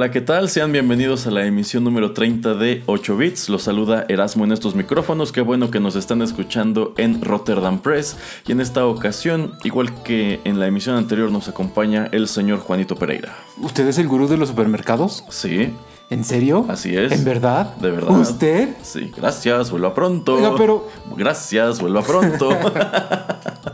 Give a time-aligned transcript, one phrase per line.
[0.00, 0.48] Hola, ¿qué tal?
[0.48, 3.50] Sean bienvenidos a la emisión número 30 de 8 bits.
[3.50, 5.30] Los saluda Erasmo en estos micrófonos.
[5.30, 8.16] Qué bueno que nos están escuchando en Rotterdam Press.
[8.46, 12.96] Y en esta ocasión, igual que en la emisión anterior, nos acompaña el señor Juanito
[12.96, 13.36] Pereira.
[13.58, 15.22] ¿Usted es el gurú de los supermercados?
[15.28, 15.70] Sí.
[16.08, 16.64] ¿En serio?
[16.70, 17.12] Así es.
[17.12, 17.76] ¿En verdad?
[17.76, 18.18] De verdad.
[18.18, 18.70] ¿Usted?
[18.82, 20.36] Sí, gracias, vuelva pronto.
[20.36, 22.48] Oiga, pero- Gracias, vuelva pronto.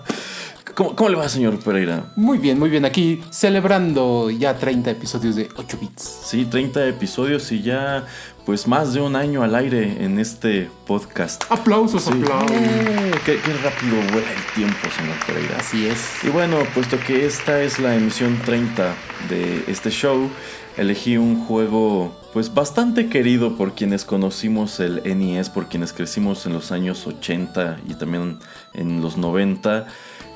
[0.76, 2.12] ¿Cómo, ¿Cómo le va, señor Pereira?
[2.16, 2.84] Muy bien, muy bien.
[2.84, 6.02] Aquí celebrando ya 30 episodios de 8 bits.
[6.26, 8.04] Sí, 30 episodios y ya
[8.44, 11.44] pues más de un año al aire en este podcast.
[11.50, 12.10] Aplausos, Sí.
[12.10, 12.50] aplausos.
[12.52, 15.56] Eh, qué, qué rápido vuela el tiempo, señor Pereira.
[15.58, 16.22] Así es.
[16.22, 18.94] Y bueno, puesto que esta es la emisión 30
[19.30, 20.28] de este show,
[20.76, 26.52] elegí un juego pues bastante querido por quienes conocimos el NES, por quienes crecimos en
[26.52, 28.38] los años 80 y también
[28.74, 29.86] en los 90,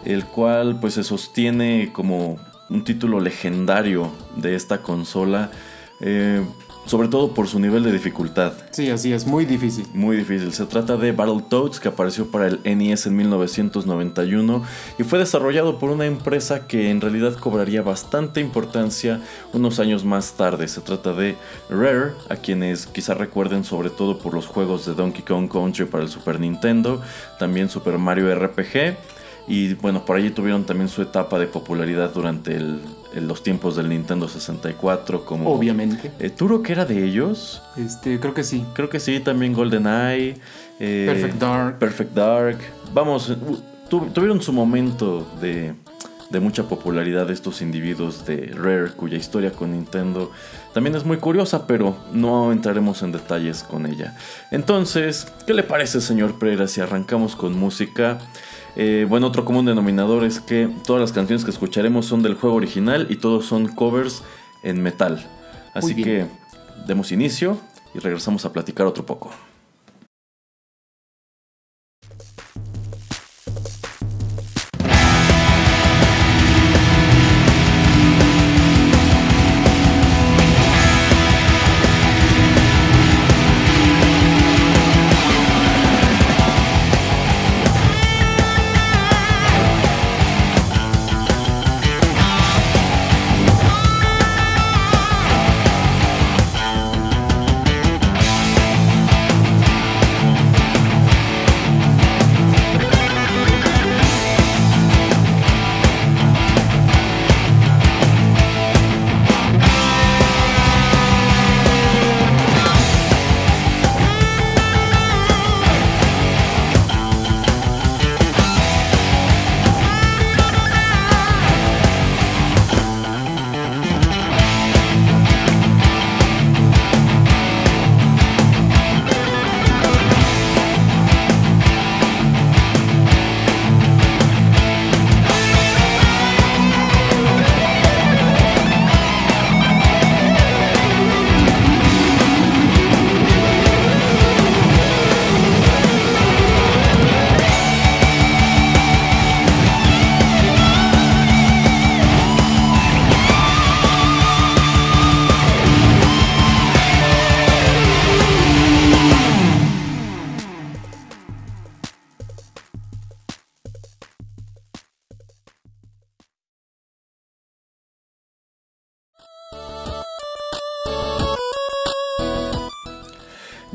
[0.05, 2.39] el cual pues se sostiene como
[2.71, 5.51] un título legendario de esta consola,
[6.01, 6.41] eh,
[6.87, 8.53] sobre todo por su nivel de dificultad.
[8.71, 9.27] Sí, así es.
[9.27, 9.87] Muy difícil.
[9.93, 10.53] Muy difícil.
[10.53, 14.65] Se trata de Battletoads que apareció para el NES en 1991
[14.99, 19.21] y fue desarrollado por una empresa que en realidad cobraría bastante importancia
[19.53, 20.69] unos años más tarde.
[20.69, 21.37] Se trata de
[21.69, 26.05] Rare, a quienes quizá recuerden sobre todo por los juegos de Donkey Kong Country para
[26.05, 27.03] el Super Nintendo,
[27.39, 28.97] también Super Mario RPG.
[29.53, 32.79] Y bueno, por allí tuvieron también su etapa de popularidad durante el-
[33.15, 36.13] el- los tiempos del Nintendo 64, como Obviamente.
[36.21, 37.61] eh, Turok era de ellos.
[37.77, 38.65] Este, creo que sí.
[38.75, 40.37] Creo que sí, también GoldenEye.
[40.79, 41.79] eh, Perfect Dark.
[41.81, 42.59] Perfect Dark.
[42.95, 43.37] Vamos,
[43.89, 45.75] tu- tuvieron su momento de,
[46.31, 50.31] de mucha popularidad estos individuos de Rare, cuya historia con Nintendo
[50.73, 54.17] también es muy curiosa, pero no entraremos en detalles con ella.
[54.53, 58.19] Entonces, ¿qué le parece, señor Pereira, si arrancamos con música?
[58.83, 62.57] Eh, bueno, otro común denominador es que todas las canciones que escucharemos son del juego
[62.57, 64.23] original y todos son covers
[64.63, 65.23] en metal.
[65.75, 66.25] Así que
[66.87, 67.59] demos inicio
[67.95, 69.33] y regresamos a platicar otro poco.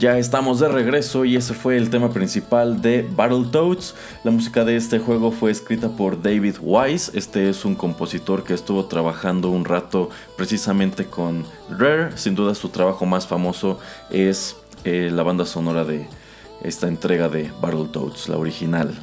[0.05, 3.95] Ya estamos de regreso y ese fue el tema principal de Battletoads.
[4.23, 7.17] La música de este juego fue escrita por David Wise.
[7.17, 12.15] Este es un compositor que estuvo trabajando un rato precisamente con Rare.
[12.19, 13.79] Sin duda su trabajo más famoso
[14.11, 16.07] es eh, la banda sonora de
[16.61, 18.93] esta entrega de Battletoads, la original.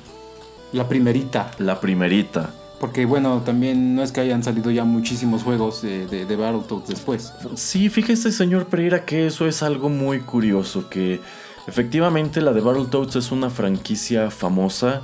[0.73, 1.51] La primerita.
[1.59, 2.55] La primerita.
[2.83, 7.33] Porque bueno, también no es que hayan salido ya muchísimos juegos de, de, Battletoads después.
[7.55, 11.21] Sí, fíjese señor Pereira que eso es algo muy curioso, que
[11.69, 15.03] efectivamente la de Battletoads es una franquicia famosa,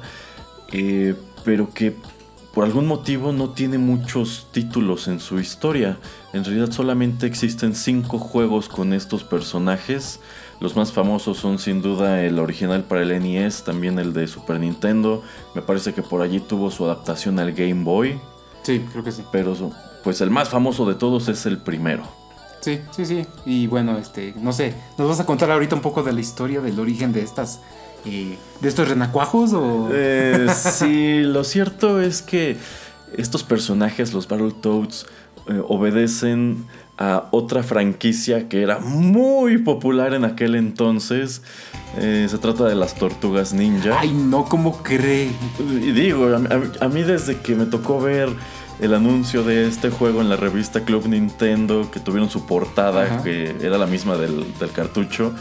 [0.72, 1.14] eh,
[1.44, 1.94] pero que
[2.52, 5.98] por algún motivo no tiene muchos títulos en su historia.
[6.32, 10.19] En realidad solamente existen cinco juegos con estos personajes.
[10.60, 14.58] Los más famosos son sin duda el original para el NES, también el de Super
[14.58, 15.22] Nintendo.
[15.55, 18.20] Me parece que por allí tuvo su adaptación al Game Boy.
[18.62, 19.22] Sí, creo que sí.
[19.31, 19.55] Pero
[20.02, 22.02] pues el más famoso de todos es el primero.
[22.60, 23.26] Sí, sí, sí.
[23.46, 26.61] Y bueno, este, no sé, ¿nos vas a contar ahorita un poco de la historia
[26.61, 27.61] del origen de estas
[28.04, 32.56] eh, de estos renacuajos o eh, sí, lo cierto es que
[33.16, 35.06] estos personajes, los Battletoads,
[35.49, 36.66] eh, obedecen
[36.98, 41.42] a otra franquicia que era muy popular en aquel entonces.
[41.96, 43.98] Eh, se trata de las tortugas ninja.
[44.00, 45.30] Ay, no, ¿cómo cree?
[45.58, 48.28] Y digo, a, a, mí desde que me tocó ver
[48.80, 53.22] el anuncio de este juego en la revista Club Nintendo, que tuvieron su portada, Ajá.
[53.22, 55.32] que era la misma del, del cartucho,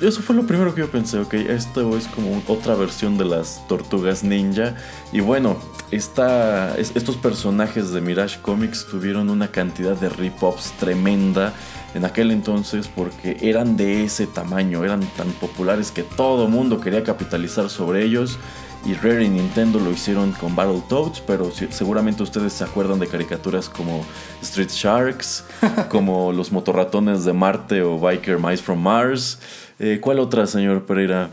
[0.00, 3.66] eso fue lo primero que yo pensé, ok, esto es como otra versión de las
[3.68, 4.74] tortugas ninja.
[5.12, 5.56] Y bueno,
[5.90, 11.52] esta, estos personajes de Mirage Comics tuvieron una cantidad de rip-offs tremenda
[11.94, 17.02] en aquel entonces porque eran de ese tamaño, eran tan populares que todo mundo quería
[17.02, 18.38] capitalizar sobre ellos.
[18.84, 23.68] Y Rare y Nintendo lo hicieron con Battletoads, pero seguramente ustedes se acuerdan de caricaturas
[23.68, 24.04] como
[24.40, 25.44] Street Sharks,
[25.90, 29.38] como los motorratones de Marte o Biker Mice from Mars.
[29.78, 31.30] Eh, ¿Cuál otra, señor Pereira?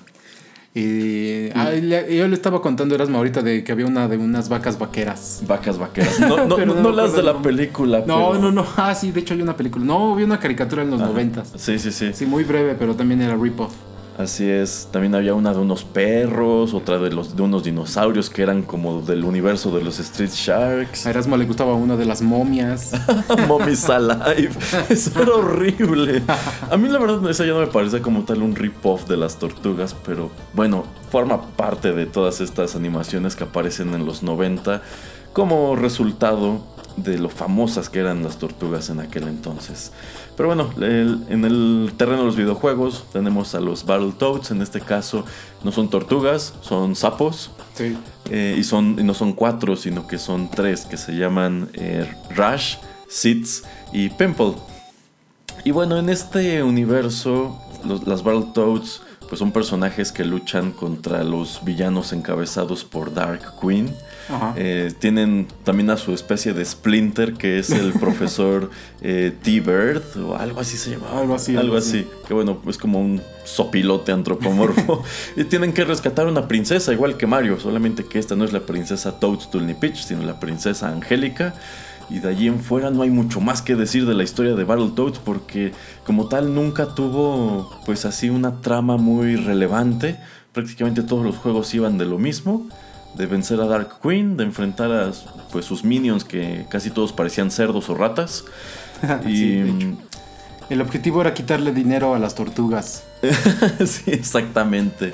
[1.55, 5.41] Ah, yo le estaba contando Erasmo ahorita de que había una de unas vacas vaqueras.
[5.47, 6.19] Vacas vaqueras.
[6.19, 8.03] No, no, no, no las de la película.
[8.05, 8.41] No, pero...
[8.41, 8.65] no, no.
[8.75, 9.83] Ah, sí, de hecho hay una película.
[9.83, 11.51] No, vi una caricatura en los noventas.
[11.55, 12.11] Sí, sí, sí.
[12.13, 13.73] Sí, muy breve, pero también era rip-off.
[14.17, 18.41] Así es, también había una de unos perros, otra de los de unos dinosaurios que
[18.41, 21.05] eran como del universo de los Street Sharks.
[21.05, 22.93] A Erasmo le gustaba una de las momias.
[23.47, 24.49] Momies Alive.
[24.89, 26.23] Eso era horrible.
[26.71, 29.37] A mí la verdad esa ya no me parece como tal un rip-off de las
[29.37, 34.81] tortugas, pero bueno, forma parte de todas estas animaciones que aparecen en los 90
[35.33, 36.63] como resultado
[36.97, 39.91] de lo famosas que eran las tortugas en aquel entonces.
[40.35, 44.51] Pero bueno, el, en el terreno de los videojuegos tenemos a los Battletoads.
[44.51, 45.23] En este caso
[45.63, 47.51] no son tortugas, son sapos.
[47.75, 47.97] Sí.
[48.29, 52.11] Eh, y, son, y no son cuatro, sino que son tres, que se llaman eh,
[52.35, 52.75] Rush,
[53.07, 54.55] Sitz y Pimple.
[55.63, 61.63] Y bueno, en este universo, los, las Battletoads pues son personajes que luchan contra los
[61.63, 63.93] villanos encabezados por Dark Queen.
[64.55, 68.69] Eh, tienen también a su especie de Splinter, que es el profesor
[69.01, 71.07] eh, T-Bird, o algo así se llama.
[71.17, 71.55] Algo así.
[71.55, 71.99] Algo, así.
[71.99, 72.09] así.
[72.27, 75.03] Que bueno, es como un sopilote antropomorfo.
[75.35, 78.61] y tienen que rescatar una princesa, igual que Mario, solamente que esta no es la
[78.61, 81.53] princesa Toadstool ni Peach, sino la princesa Angélica.
[82.09, 84.63] Y de allí en fuera no hay mucho más que decir de la historia de
[84.63, 85.73] Battletoads porque
[86.05, 90.17] como tal nunca tuvo pues así una trama muy relevante.
[90.53, 92.67] Prácticamente todos los juegos iban de lo mismo,
[93.15, 95.11] de vencer a Dark Queen, de enfrentar a
[95.51, 98.45] pues sus minions que casi todos parecían cerdos o ratas.
[99.27, 99.97] y sí,
[100.69, 103.03] el objetivo era quitarle dinero a las tortugas.
[103.85, 105.13] sí, exactamente.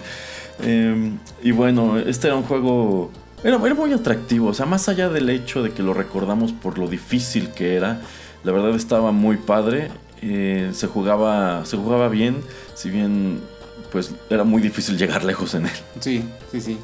[0.61, 1.11] Eh,
[1.41, 3.11] y bueno, este era un juego
[3.43, 6.77] era, era, muy atractivo, o sea, más allá del hecho de que lo recordamos por
[6.77, 7.99] lo difícil que era,
[8.43, 9.89] la verdad estaba muy padre,
[10.21, 12.37] eh, se, jugaba, se jugaba bien,
[12.73, 13.41] si bien
[13.91, 15.73] pues era muy difícil llegar lejos en él.
[15.99, 16.77] Sí, sí, sí.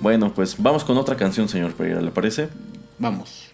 [0.00, 2.48] Bueno, pues vamos con otra canción, señor Pereira, ¿le parece?
[2.98, 3.45] Vamos.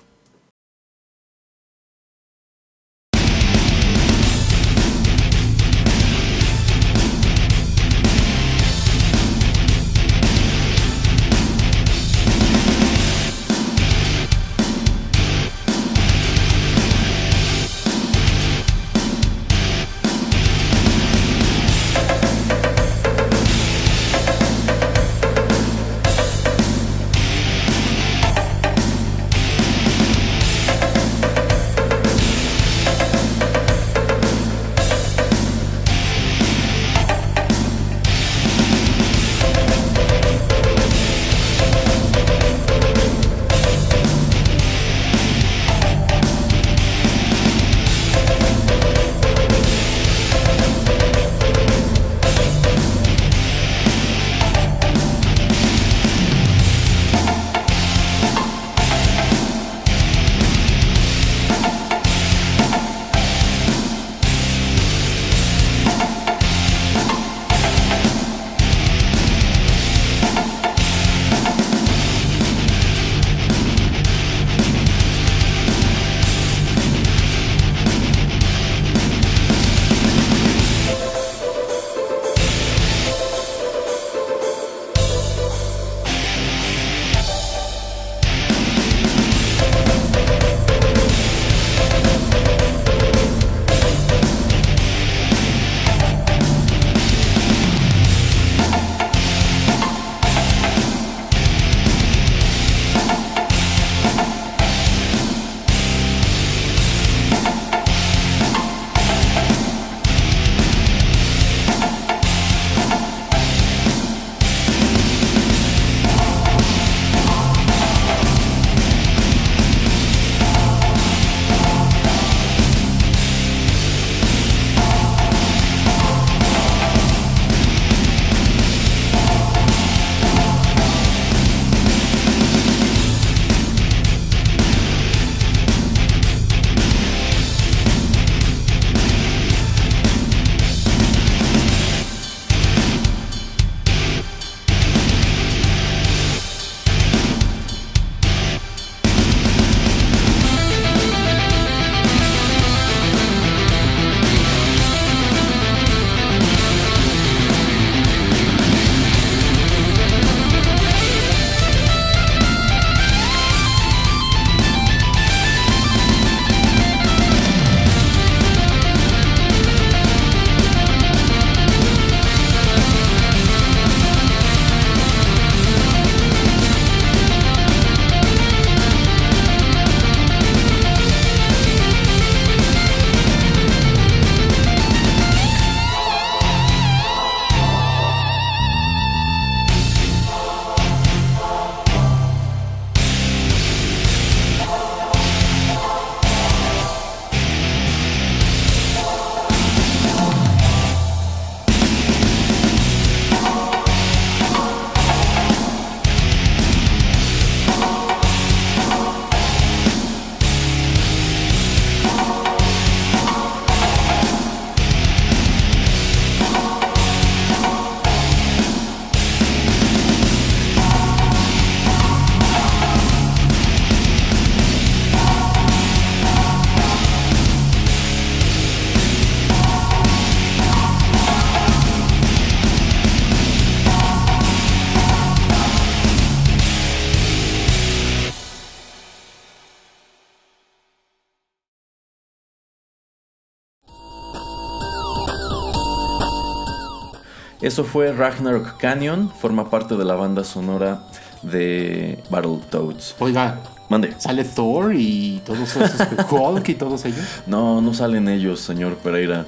[247.63, 250.99] Eso fue Ragnarok Canyon, forma parte de la banda sonora
[251.43, 253.15] de Battletoads.
[253.21, 254.15] Oiga, Mande.
[254.19, 255.93] ¿sale Thor y todos esos,
[256.31, 257.21] Hulk y todos ellos?
[257.47, 259.45] No, no salen ellos, señor Pereira.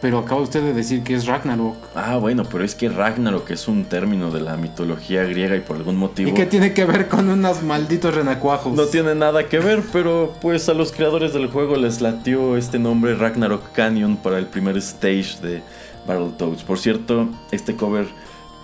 [0.00, 1.76] Pero acaba usted de decir que es Ragnarok.
[1.96, 5.76] Ah, bueno, pero es que Ragnarok es un término de la mitología griega y por
[5.76, 6.30] algún motivo...
[6.30, 8.74] ¿Y qué tiene que ver con unos malditos renacuajos?
[8.74, 12.78] No tiene nada que ver, pero pues a los creadores del juego les latió este
[12.78, 15.62] nombre Ragnarok Canyon para el primer stage de
[16.08, 16.64] Battletoads.
[16.64, 18.06] Por cierto, este cover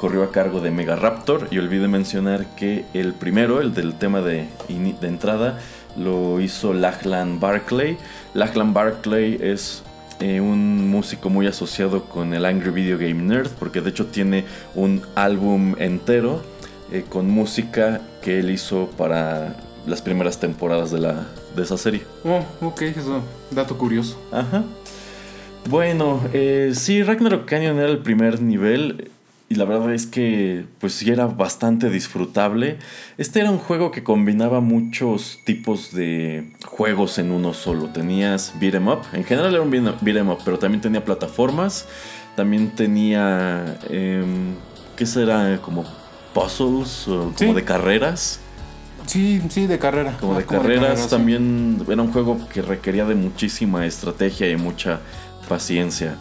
[0.01, 4.21] corrió a cargo de Mega Raptor y olvidé mencionar que el primero, el del tema
[4.21, 5.61] de, entrada,
[5.97, 7.97] lo hizo Lachlan Barclay.
[8.35, 9.83] Lachlan Barclay es
[10.21, 14.45] eh, un músico muy asociado con el Angry Video Game Nerd, porque de hecho tiene
[14.75, 16.43] un álbum entero
[16.91, 22.03] eh, con música que él hizo para las primeras temporadas de, la, de esa serie.
[22.25, 24.19] Oh, ok, eso, dato curioso.
[24.33, 24.65] Ajá.
[25.69, 29.11] Bueno, eh, sí, Ragnarok Canyon era el primer nivel
[29.49, 32.79] y la verdad es que pues sí era bastante disfrutable.
[33.17, 37.89] Este era un juego que combinaba muchos tipos de juegos en uno solo.
[37.89, 41.87] Tenías beat 'em up, en general era un beat 'em- up, pero también tenía plataformas,
[42.37, 44.55] también tenía, em,
[44.97, 45.59] ¿qué será?
[45.63, 45.85] Como
[46.35, 47.53] puzzles o como Sí.
[47.55, 48.41] de carreras.
[49.07, 50.17] Sí, sí, de carrera.
[50.19, 51.11] Como Ah, de carreras, sí.
[51.11, 55.01] también era un juego que requería de muchísima estrategia y mucha
[55.49, 56.17] paciencia.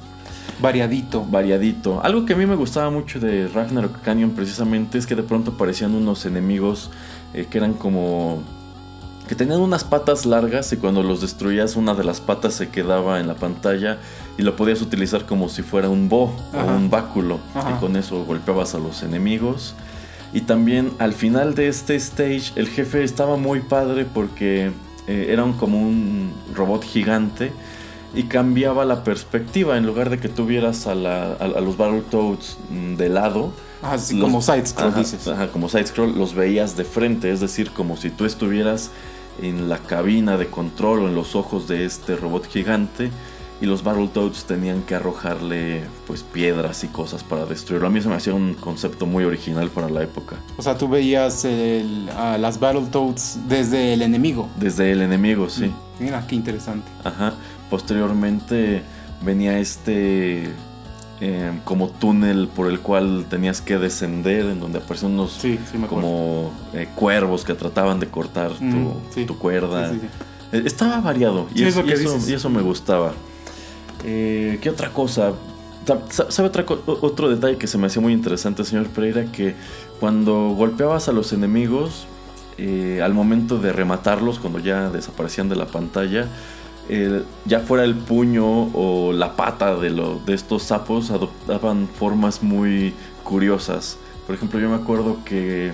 [0.62, 1.26] Variadito.
[1.26, 2.02] Variadito.
[2.04, 5.52] Algo que a mí me gustaba mucho de Ragnarok Canyon precisamente es que de pronto
[5.52, 6.90] aparecían unos enemigos
[7.34, 8.42] eh, que eran como...
[9.28, 13.20] que tenían unas patas largas y cuando los destruías una de las patas se quedaba
[13.20, 13.98] en la pantalla
[14.38, 16.66] y lo podías utilizar como si fuera un bo Ajá.
[16.66, 17.40] o un báculo.
[17.56, 17.72] Ajá.
[17.76, 19.76] Y con eso golpeabas a los enemigos.
[20.34, 24.72] Y también al final de este stage el jefe estaba muy padre porque
[25.08, 27.52] eh, era un- como un robot gigante
[28.14, 29.78] y cambiaba la perspectiva.
[29.78, 33.52] En lugar de que tuvieras a, la- a- a los Battletoads mm, de lado,
[33.82, 35.28] Así los- como side scroll ajá, dices.
[35.28, 38.92] ajá, como side scroll, los veías de frente, es decir, como si tú estuvieras
[39.42, 43.10] en la cabina de control o en los ojos de este robot gigante
[43.62, 47.88] y los Battletoads tenían que arrojarle pues piedras y cosas para destruirlo.
[47.88, 50.36] A mí se me hacía un concepto muy original para la época.
[50.58, 54.50] O sea, tú veías el- a las Battletoads desde el enemigo.
[54.60, 55.72] Desde el enemigo, sí.
[56.00, 56.88] Mira, qué interesante.
[57.04, 57.34] Ajá.
[57.74, 58.84] Posteriormente
[59.26, 60.44] venía este
[61.22, 65.80] eh, como túnel por el cual tenías que descender, en donde aparecían unos Sí, sí
[65.90, 69.26] como eh, cuervos que trataban de cortar tu, Mm, sí.
[69.26, 69.92] tu cuerda.
[69.92, 72.30] Eh, Estaba variado y, es eso, y eso- dices.
[72.30, 73.14] y eso me gustaba.
[74.04, 75.32] ¿Qué otra cosa?
[75.88, 79.26] Sa- sa- ¿Sabe otra otro detalle que se me hacía muy interesante, señor Pereira?
[79.32, 79.56] Que
[80.00, 82.06] cuando golpeabas a los enemigos,
[83.04, 86.28] al momento de rematarlos, cuando ya desaparecían de la pantalla,
[86.90, 92.44] eh, ya fuera el puño o la pata de, lo- de estos sapos, adoptaban formas
[92.44, 93.98] muy curiosas.
[94.28, 95.72] Por ejemplo, yo me acuerdo que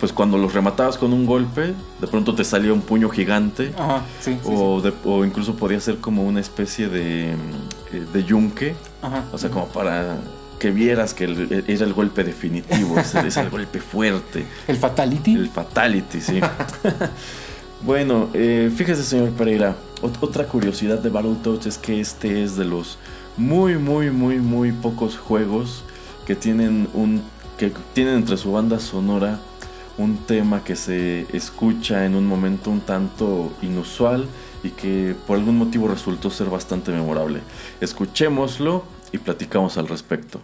[0.00, 3.72] pues cuando los rematabas con un golpe, de pronto te salía un puño gigante.
[3.78, 7.36] Ajá, sí, sí, O, de- o incluso podía ser como una especie de, eh,
[8.12, 8.74] de yunque.
[9.00, 9.24] Ajá.
[9.32, 10.16] o sea, como para
[10.58, 14.76] que vieras que el- era el golpe definitivo, es el, es el golpe fuerte, El
[14.76, 15.34] Fatality.
[15.34, 16.40] el fatality, sí.
[17.84, 22.98] bueno, eh, fíjese, señor Pereira, otra curiosidad de Battletoads es que este es de los
[23.36, 25.84] muy, muy, muy, muy pocos juegos
[26.26, 27.22] que tienen un
[27.56, 29.38] que tienen entre su banda sonora
[29.98, 34.26] un tema que se escucha en un momento un tanto inusual
[34.62, 37.40] y que por algún motivo resultó ser bastante memorable.
[37.80, 40.40] Escuchémoslo y platicamos al respecto.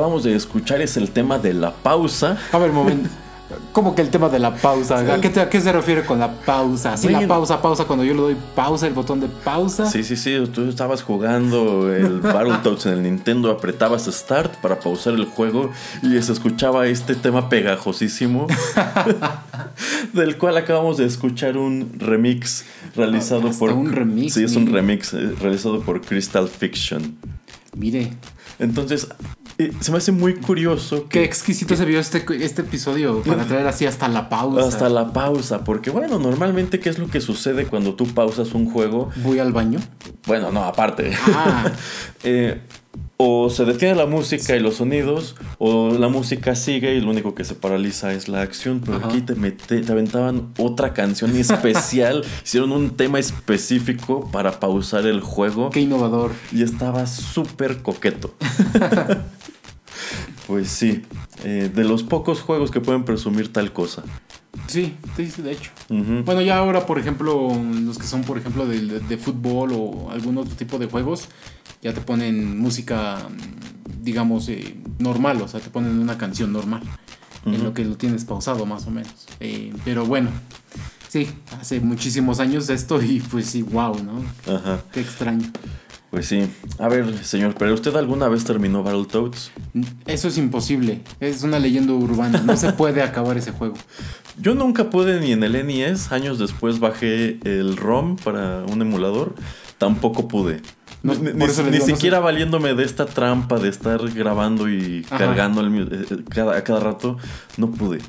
[0.00, 2.38] Acabamos de escuchar es el tema de la pausa.
[2.52, 3.10] A ver, momento.
[3.72, 5.00] ¿Cómo que el tema de la pausa?
[5.00, 6.96] ¿A qué, te- a qué se refiere con la pausa?
[6.96, 9.84] Sí, la pausa, pausa, cuando yo le doy pausa, el botón de pausa.
[9.90, 15.12] Sí, sí, sí, tú estabas jugando el Battletoads en el Nintendo, apretabas Start para pausar
[15.14, 15.70] el juego
[16.02, 18.46] y se escuchaba este tema pegajosísimo
[20.14, 22.64] del cual acabamos de escuchar un remix
[22.96, 23.72] realizado Hasta por...
[23.72, 27.16] un remix, Sí, es un remix eh, realizado por Crystal Fiction.
[27.76, 28.12] Mire,
[28.58, 29.08] Entonces,
[29.64, 33.44] eh, se me hace muy curioso qué que exquisito se vio este, este episodio para
[33.44, 34.66] traer así hasta la pausa.
[34.66, 38.70] hasta la pausa, porque bueno, normalmente, ¿qué es lo que sucede cuando tú pausas un
[38.70, 39.10] juego?
[39.16, 39.78] Voy al baño.
[40.26, 41.12] Bueno, no, aparte.
[41.34, 41.70] Ah.
[42.22, 42.60] Eh,
[43.16, 47.34] o se detiene la música y los sonidos, o la música sigue y lo único
[47.34, 48.80] que se paraliza es la acción.
[48.84, 49.08] Pero Ajá.
[49.08, 55.20] aquí te, mete- te aventaban otra canción especial, hicieron un tema específico para pausar el
[55.20, 56.32] juego Qué innovador.
[56.52, 58.34] y estaba súper coqueto.
[60.50, 61.02] pues sí,
[61.44, 64.02] eh, de los pocos juegos que pueden presumir tal cosa.
[64.66, 65.70] Sí, sí, de hecho.
[65.88, 67.52] Bueno, ya ahora, por ejemplo,
[67.84, 71.28] los que son, por ejemplo, de, de- de fútbol o algún otro tipo de juegos,
[71.82, 73.18] ya te ponen música,
[74.02, 76.82] digamos, eh, normal, o sea, te ponen una canción normal,
[77.46, 79.12] en lo que lo tienes pausado más o menos.
[79.38, 80.30] Eh, pero bueno,
[81.08, 81.28] sí,
[81.60, 84.52] hace muchísimos años esto y pues sí, wow, ¿no?
[84.52, 84.82] Ajá.
[84.92, 85.46] Qué extraño.
[86.10, 86.50] Pues sí.
[86.80, 89.52] A ver, señor, ¿pero usted alguna vez terminó Battletoads?
[90.06, 93.76] Eso es imposible, es una leyenda urbana, no se puede acabar ese juego.
[94.36, 99.34] Yo nunca pude ni en el NES, años después bajé el ROM para un emulador,
[99.78, 100.62] tampoco pude.
[101.02, 101.48] No, ni no
[101.86, 105.18] siquiera valiéndome de esta trampa de estar grabando y Ajá.
[105.18, 107.16] cargando el, eh, eh, cada, a cada rato,
[107.56, 108.00] no pude.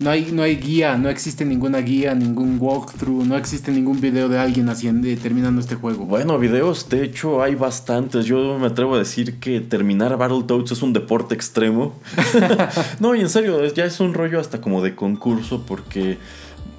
[0.00, 4.28] No hay, no hay guía, no existe ninguna guía, ningún walkthrough, no existe ningún video
[4.28, 6.04] de alguien haciendo, terminando este juego.
[6.04, 8.24] Bueno, videos, de hecho, hay bastantes.
[8.24, 11.98] Yo me atrevo a decir que terminar Battletoads es un deporte extremo.
[13.00, 16.18] no, y en serio, ya es un rollo hasta como de concurso porque,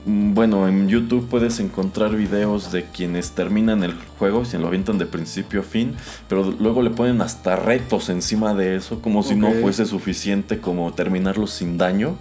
[0.05, 4.97] mm, bueno, en YouTube puedes encontrar videos de quienes terminan el juego, si lo avientan
[4.97, 5.93] de principio a fin,
[6.29, 10.93] pero luego le ponen hasta retos encima de eso, como si no fuese suficiente como
[10.93, 12.15] terminarlo sin daño.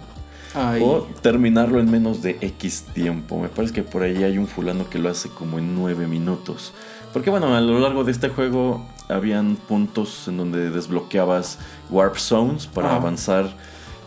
[0.55, 3.39] Ay, O terminarlo en menos de X tiempo.
[3.39, 6.73] Me parece que por ahí hay un fulano que lo hace como en 9 minutos.
[7.13, 11.57] Porque bueno, a lo largo de este juego habían puntos en donde desbloqueabas
[11.89, 13.55] Warp Zones para avanzar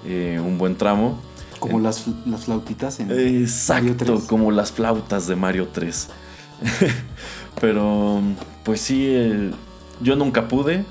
[0.07, 1.19] eh, un buen tramo.
[1.59, 4.21] como las, las flautitas en Eh, Mario Exacto, 3.
[4.25, 6.09] como las flautas de Mario 3.
[7.61, 8.21] Pero,
[8.65, 9.51] pues sí, eh,
[10.01, 10.85] yo nunca pude.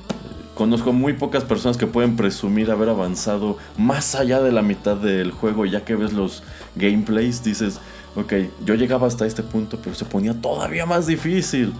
[0.61, 5.31] Conozco muy pocas personas que pueden presumir haber avanzado más allá de la mitad del
[5.31, 5.65] juego.
[5.65, 6.43] Ya que ves los
[6.75, 7.79] gameplays, dices,
[8.15, 11.73] ok, yo llegaba hasta este punto, pero se ponía todavía más difícil.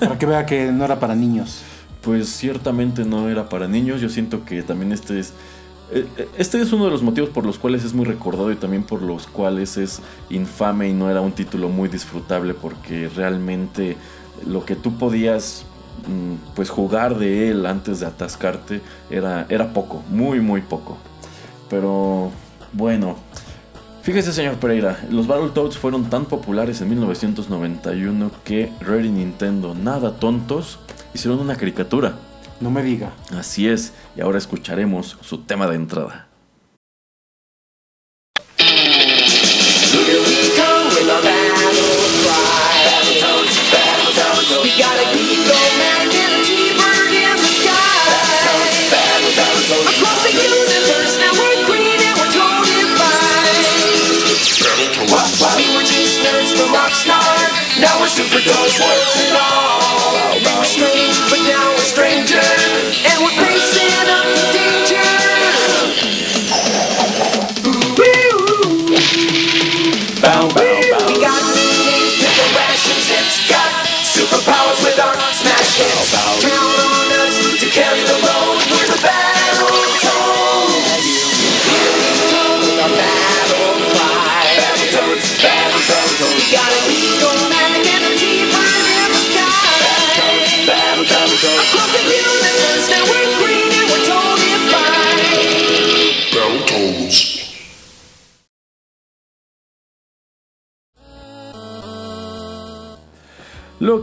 [0.00, 1.62] Para que vea que no era para niños.
[2.02, 4.02] Pues ciertamente no era para niños.
[4.02, 5.32] Yo siento que también este es.
[5.90, 8.56] eh, eh, Este es uno de los motivos por los cuales es muy recordado y
[8.56, 13.96] también por los cuales es infame y no era un título muy disfrutable porque realmente
[14.46, 15.64] lo que tú podías
[16.54, 20.98] pues jugar de él antes de atascarte era, era poco, muy muy poco.
[21.70, 22.30] Pero
[22.72, 23.16] bueno,
[24.02, 30.16] fíjese señor Pereira, los Battletoads fueron tan populares en 1991 que Rare y Nintendo, nada
[30.16, 30.78] tontos,
[31.14, 32.14] hicieron una caricatura.
[32.60, 33.12] No me diga.
[33.36, 36.28] Así es, y ahora escucharemos su tema de entrada.
[44.64, 45.13] We go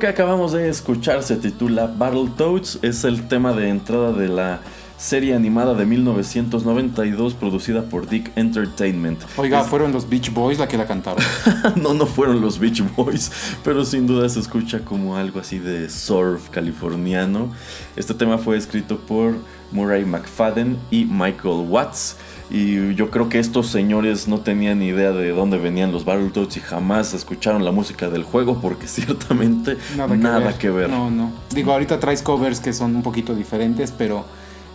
[0.02, 4.60] que acabamos de escuchar se titula Battletoads, es el tema de entrada de la
[4.98, 9.20] serie animada de 1992 producida por Dick Entertainment.
[9.38, 11.24] Oiga, Es- fueron los Beach Boys la que la cantaron.
[11.76, 13.32] no, no fueron los Beach Boys,
[13.64, 17.52] pero sin duda se escucha como algo así de surf californiano.
[17.96, 19.36] Este tema fue escrito por
[19.72, 22.18] Murray McFadden y Michael Watts.
[22.52, 26.58] Y yo creo que estos señores no tenían ni idea de dónde venían los Battletoads
[26.58, 30.90] y jamás escucharon la música del juego porque ciertamente nada, que, ver.
[30.90, 31.32] No, no.
[31.52, 34.26] Digo, ahorita traes covers que son un poquito diferentes, pero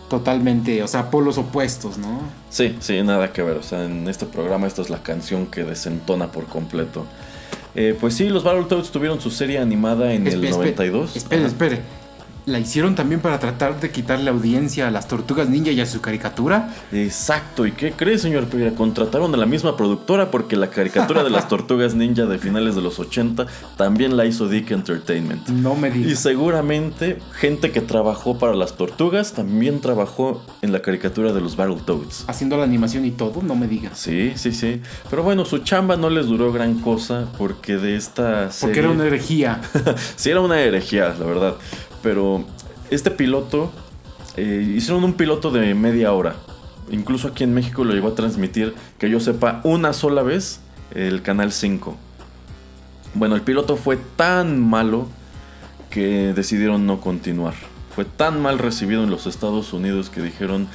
[0.09, 2.21] totalmente, o sea, polos opuestos, ¿no?
[2.49, 3.57] Sí, sí, nada que ver.
[3.57, 7.05] O sea, en este programa esta es la canción que desentona por completo.
[7.75, 11.15] Eh, pues sí, los Battletoads tuvieron su serie animada en el 92.
[11.15, 11.47] Espere, Ajá.
[11.47, 11.81] espere.
[12.47, 15.99] ¿La hicieron también para tratar de quitarle audiencia a las tortugas ninja y a su
[15.99, 16.73] caricatura?
[16.93, 18.73] Exacto, ¿y qué crees, señor Pereira?
[18.73, 22.81] Contrataron a la misma productora porque la caricatura de las tortugas ninja de finales de
[22.81, 25.49] los 80 también la hizo Dick Entertainment.
[25.49, 26.19] No me Y digas.
[26.19, 32.23] seguramente gente que trabajó para las tortugas también trabajó en la caricatura de los Battletoads.
[32.27, 33.99] Haciendo la animación y todo, no me digas.
[33.99, 34.81] Sí, sí, sí.
[35.09, 38.67] Pero bueno, su chamba no les duró gran cosa porque de esta serie...
[38.73, 39.59] Porque era una herejía.
[40.15, 41.55] sí, era una herejía, la verdad.
[42.07, 42.45] Pero
[42.89, 43.69] este piloto,
[44.37, 46.37] eh, hicieron un piloto de media hora.
[46.89, 50.61] Incluso aquí en México lo llegó a transmitir, que yo sepa, una sola vez
[50.95, 51.97] el Canal 5.
[53.13, 55.09] Bueno, el piloto fue tan malo
[55.89, 57.55] que decidieron no continuar.
[57.93, 60.69] Fue tan mal recibido en los Estados Unidos que dijeron,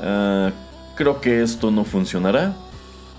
[0.00, 0.52] "Ah,
[0.96, 2.56] creo que esto no funcionará.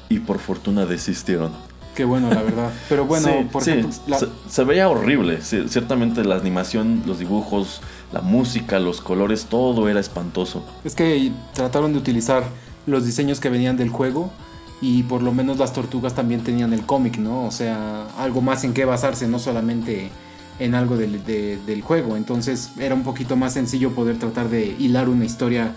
[0.10, 1.69] Y por fortuna desistieron.
[1.95, 2.71] Qué bueno, la verdad.
[2.88, 5.41] Pero bueno, Sí, por sí, ejemplo, la- se, se veía horrible.
[5.41, 7.82] sí, ciertamente la animación, los dibujos,
[8.13, 10.63] la música, los colores, todo era espantoso.
[10.86, 12.43] es que trataron de utilizar
[12.86, 14.32] los diseños que venían del juego
[14.82, 17.45] y por lo menos las tortugas también tenían el cómic, ¿no?
[17.45, 20.10] O sea, algo más en qué basarse, no solamente
[20.60, 22.15] en algo del, de- del juego.
[22.15, 25.71] Entonces era un poquito más sencillo poder tratar de hilar una historia eh,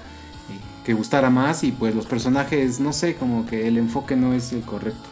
[0.85, 4.53] que gustara más y pues los personajes, no sé, como que el enfoque no es
[4.53, 5.09] el correcto.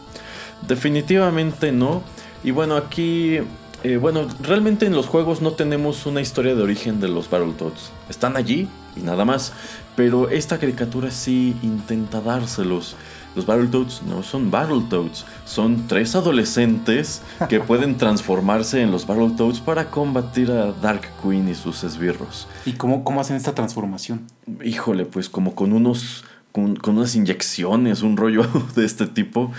[0.66, 2.02] Definitivamente no.
[2.42, 3.38] Y bueno, aquí,
[3.82, 7.90] eh, bueno, realmente en los juegos no tenemos una historia de origen de los Battletoads.
[8.08, 9.52] Están allí y nada más.
[9.96, 12.96] Pero esta caricatura sí intenta dárselos.
[13.36, 19.90] Los Battletoads no son Battletoads, son tres adolescentes que pueden transformarse en los Battletoads para
[19.90, 22.48] combatir a Dark Queen y sus esbirros.
[22.66, 24.26] ¿Y cómo, cómo hacen esta transformación?
[24.64, 26.24] Híjole, pues como con unos.
[26.52, 29.52] Con, con unas inyecciones, un rollo de este tipo.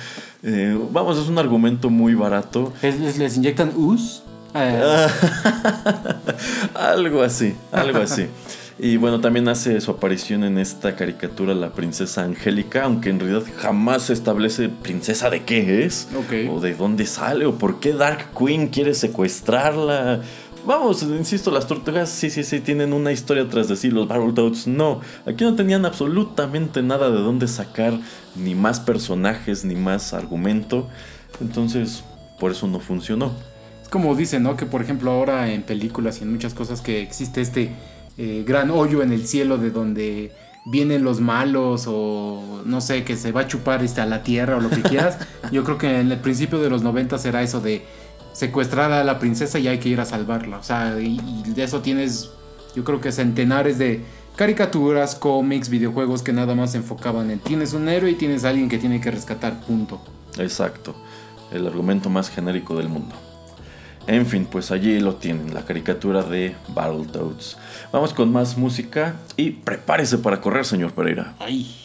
[0.44, 2.74] Eh, vamos, es un argumento muy barato.
[2.82, 4.24] ¿Es- ¿Les, les inyectan us?
[4.54, 5.08] Eh,
[6.76, 8.28] algo así, algo así.
[8.84, 13.44] Y bueno, también hace su aparición en esta caricatura la princesa Angélica, aunque en realidad
[13.60, 16.08] jamás se establece princesa de qué es,
[16.50, 20.22] o de dónde sale, o por qué Dark Queen quiere secuestrarla.
[20.66, 24.68] Vamos, insisto, las tortugas sí, sí, sí tienen una historia tras de sí, los Battletoads
[24.68, 25.02] no.
[25.26, 27.98] Aquí no tenían absolutamente nada de dónde sacar
[28.36, 30.88] ni más personajes, ni más argumento.
[31.40, 32.04] Entonces,
[32.40, 33.32] por eso no funcionó.
[33.82, 34.56] Es como dicen, ¿no?
[34.56, 37.72] Que por ejemplo ahora en películas y en muchas cosas que existe este
[38.18, 40.32] eh, gran hoyo en el cielo de donde
[40.66, 44.58] vienen los malos o no sé, que se va a chupar este, a la tierra
[44.58, 45.18] o lo que quieras.
[45.52, 47.84] Yo creo que en el principio de los 90 será eso de
[48.34, 50.58] secuestrar a la princesa y hay que ir a salvarla.
[50.58, 52.32] O sea, y, y de eso tienes,
[52.76, 54.04] yo creo que centenares de
[54.36, 58.50] caricaturas, cómics, videojuegos que nada más se enfocaban en tienes un héroe y tienes a
[58.50, 60.02] alguien que tiene que rescatar, punto.
[60.38, 60.96] Exacto,
[61.52, 63.16] el argumento más genérico del mundo.
[64.08, 67.58] En fin, pues allí lo tienen, la caricatura de Battletoads.
[67.92, 71.36] Vamos con más música y prepárese para correr, señor Pereira.
[71.40, 71.81] Ay.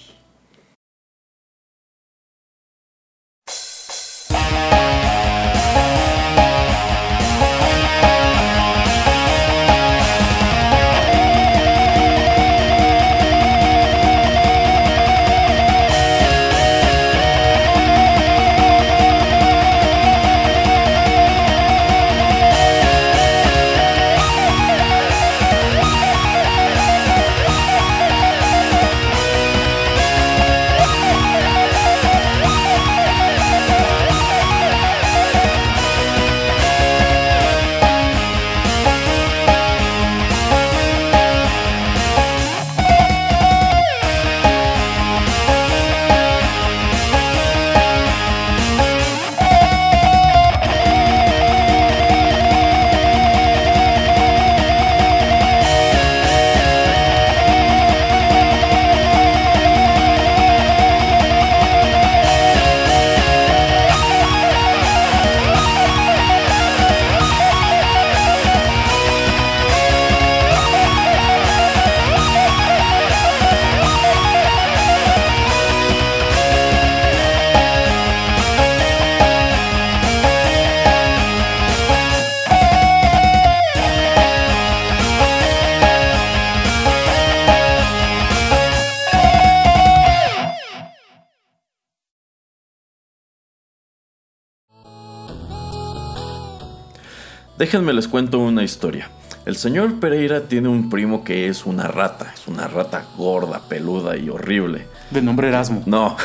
[97.66, 99.11] Déjenme les cuento una historia.
[99.44, 104.16] El señor Pereira tiene un primo que es una rata, es una rata gorda, peluda
[104.16, 104.87] y horrible.
[105.11, 105.83] De nombre Erasmo.
[105.85, 106.16] No.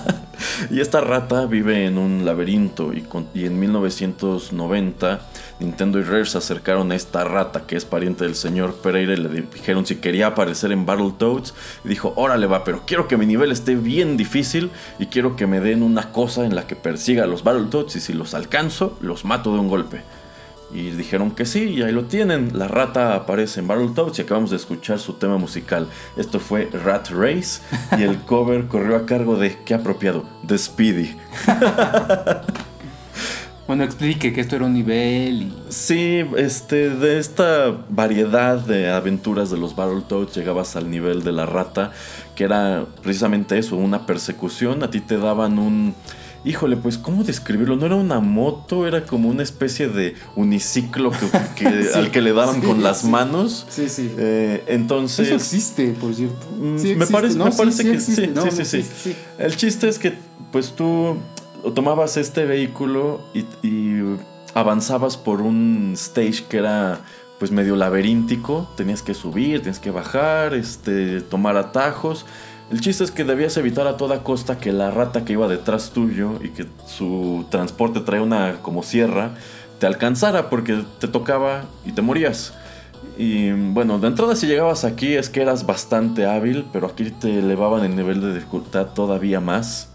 [0.70, 5.20] y esta rata vive en un laberinto y, con- y en 1990
[5.60, 9.16] Nintendo y Rare se acercaron a esta rata que es pariente del señor Pereira y
[9.18, 11.52] le di- dijeron si quería aparecer en Battletoads
[11.84, 15.46] y dijo, órale va, pero quiero que mi nivel esté bien difícil y quiero que
[15.46, 18.96] me den una cosa en la que persiga a los Battletoads y si los alcanzo,
[19.02, 20.00] los mato de un golpe.
[20.72, 22.58] Y dijeron que sí, y ahí lo tienen.
[22.58, 25.88] La rata aparece en Battletoads y acabamos de escuchar su tema musical.
[26.16, 27.60] Esto fue Rat Race
[27.98, 31.16] y el cover corrió a cargo de, qué apropiado, de Speedy.
[33.68, 35.54] Bueno, explique que esto era un nivel y...
[35.68, 41.44] Sí, este, de esta variedad de aventuras de los Battletoads llegabas al nivel de la
[41.44, 41.92] rata,
[42.34, 44.82] que era precisamente eso, una persecución.
[44.82, 45.94] A ti te daban un...
[46.44, 47.76] Híjole, pues, ¿cómo describirlo?
[47.76, 51.18] No era una moto, era como una especie de uniciclo que,
[51.56, 53.08] que- Sí, al que le daban sí, con las sí.
[53.08, 53.66] manos.
[53.68, 54.10] Sí, sí.
[54.16, 55.26] Eh, entonces...
[55.26, 56.46] Eso existe, por cierto.
[56.58, 57.44] Mm, Sí me existe, parece, ¿no?
[57.46, 58.26] me parece que existe.
[58.28, 58.82] No, no, sí, sí.
[58.82, 59.16] sí.
[59.38, 60.14] El chiste es que
[60.52, 61.16] pues tú
[61.74, 64.02] tomabas este vehículo y, y
[64.54, 67.00] avanzabas por un stage que era
[67.38, 72.26] pues medio laberíntico, tenías que subir, tenías que bajar, este, tomar atajos.
[72.70, 75.90] El chiste es que debías evitar a toda costa que la rata que iba detrás
[75.90, 79.30] tuyo y que su transporte traía una como sierra
[79.78, 82.52] te alcanzara porque te tocaba y te morías.
[83.16, 87.38] Y bueno, de entrada si llegabas aquí es que eras bastante hábil, pero aquí te
[87.38, 89.88] elevaban el nivel de dificultad todavía más.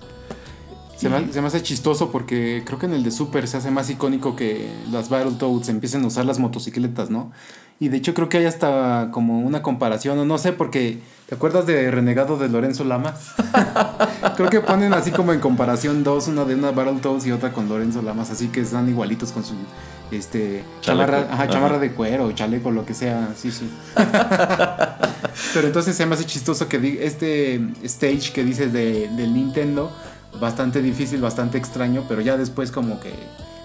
[0.97, 3.71] Se me, se me hace chistoso porque creo que en el de Super se hace
[3.71, 7.31] más icónico que las Battletoads empiecen a usar las motocicletas, ¿no?
[7.79, 11.35] Y de hecho creo que hay hasta como una comparación, o no sé, porque ¿te
[11.35, 13.33] acuerdas de Renegado de Lorenzo Lamas?
[14.35, 17.69] creo que ponen así como en comparación dos, una de una Battletoads y otra con
[17.69, 19.53] Lorenzo Lamas, así que están igualitos con su
[20.11, 21.47] este chamarra, ajá, Ajá.
[21.49, 23.69] chamarra de cuero, chaleco, lo que sea, sí, sí.
[25.53, 29.91] Pero entonces se me hace chistoso que este stage que dices de, del Nintendo,
[30.39, 33.13] bastante difícil, bastante extraño, pero ya después como que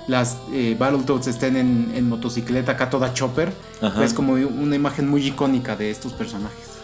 [0.07, 3.53] las eh, Battletoads estén en, en motocicleta, acá toda chopper,
[4.03, 6.78] es como una imagen muy icónica de estos personajes.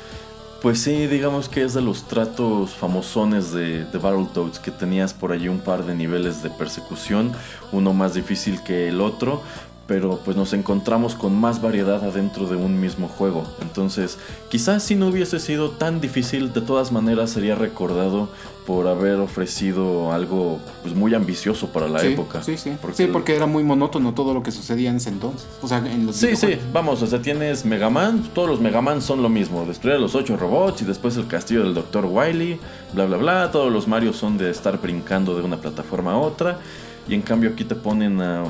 [0.65, 5.31] Pues sí, digamos que es de los tratos famosones de, de Battletoads, que tenías por
[5.31, 7.33] allí un par de niveles de persecución,
[7.71, 9.43] uno más difícil que el otro,
[9.87, 13.45] pero pues nos encontramos con más variedad adentro de un mismo juego.
[13.61, 14.17] Entonces,
[14.49, 18.31] quizás si no hubiese sido tan difícil, de todas maneras sería recordado
[18.67, 22.43] por haber ofrecido algo pues, muy ambicioso para la sí, época.
[22.43, 22.77] Sí, sí.
[22.81, 25.47] Porque sí, porque era muy monótono todo lo que sucedía en ese entonces.
[25.61, 28.81] O sea, en los Sí, sí, vamos, o sea, tienes Mega Man, todos los Mega
[28.81, 32.07] Man son lo mismo, destruir a los ocho robots y después el castillo del Dr.
[32.07, 32.59] Wily,
[32.95, 36.59] bla bla bla, todos los Mario son de estar brincando de una plataforma a otra,
[37.07, 38.45] y en cambio aquí te ponen a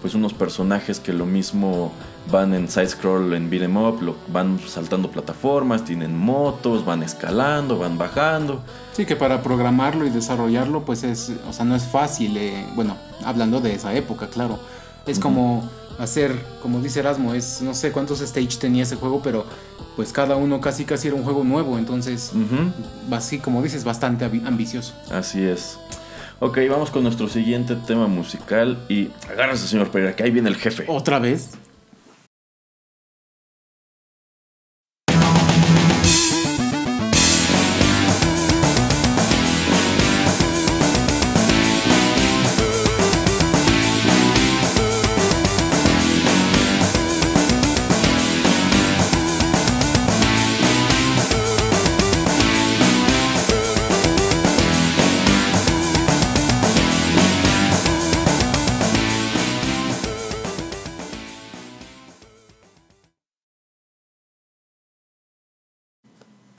[0.00, 1.92] pues unos personajes que lo mismo
[2.30, 7.78] van en side scroll en beat'em up, lo- van saltando plataformas, tienen motos, van escalando,
[7.78, 8.60] van bajando.
[8.92, 12.36] Sí, que para programarlo y desarrollarlo, pues es, o sea, no es fácil.
[12.36, 14.58] eh, bueno, hablando de esa época, claro.
[15.06, 19.44] Es como hacer, como dice Erasmo, es no sé cuántos stage tenía ese juego, pero
[19.96, 22.32] pues cada uno casi casi era un juego nuevo, entonces,
[23.10, 24.94] así como dices, bastante ambi- ambicioso.
[25.10, 25.78] Así es.
[26.38, 30.56] Ok, vamos con nuestro siguiente tema musical y agárrese señor Pereira, que ahí viene el
[30.56, 30.84] jefe.
[30.88, 31.50] ¿Otra vez?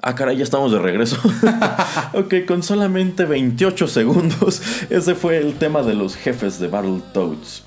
[0.04, 1.18] Ah, caray, ya estamos de regreso.
[2.14, 7.64] ok, con solamente 28 segundos, ese fue el tema de los jefes de Battletoads.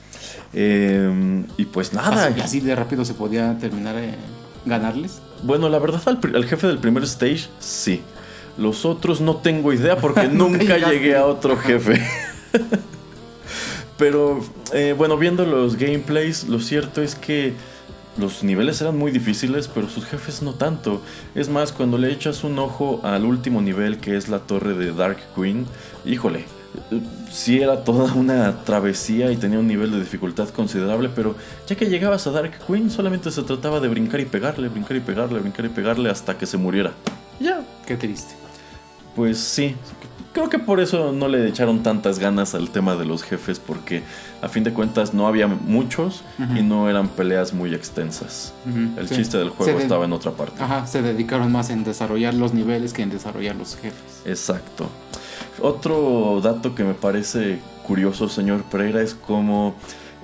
[0.53, 4.14] Eh, y pues nada, Así, así de rápido se podía terminar eh,
[4.64, 5.20] ganarles.
[5.42, 8.03] bueno, la verdad al, jefe del primer stage, sí.
[8.57, 12.01] Los otros no tengo idea porque nunca llegué a otro jefe.
[13.99, 14.40] Pero
[14.73, 17.55] eh, bueno, viendo los gameplays, lo cierto es que
[18.16, 21.03] los niveles eran muy difíciles, pero sus jefes no tanto.
[21.35, 24.92] Es más, cuando le echas un ojo al último nivel, que es la torre de
[24.92, 25.66] Dark Queen,
[26.05, 26.40] híjole,
[26.90, 27.00] eh,
[27.31, 31.35] sí era toda una travesía y tenía un nivel de dificultad considerable, pero
[31.66, 35.00] ya que llegabas a Dark Queen, solamente se trataba de brincar y pegarle, brincar y
[35.00, 36.92] pegarle, brincar y pegarle hasta que se muriera.
[37.40, 38.35] Ya, Qué triste.
[39.16, 39.74] pues sí,
[40.33, 44.03] creo que por eso no le echaron tantas ganas al tema de los jefes, porque
[44.45, 46.23] a fin de cuentas no había muchos
[46.57, 48.53] y no eran peleas muy extensas.
[48.99, 49.17] El sí.
[49.17, 50.63] chiste del juego de- estaba en otra parte.
[50.63, 54.23] Ajá, se dedicaron más en desarrollar los niveles que en desarrollar los jefes.
[54.27, 54.89] Exacto.
[55.61, 59.75] Otro dato que me parece curioso, señor Pereira, es como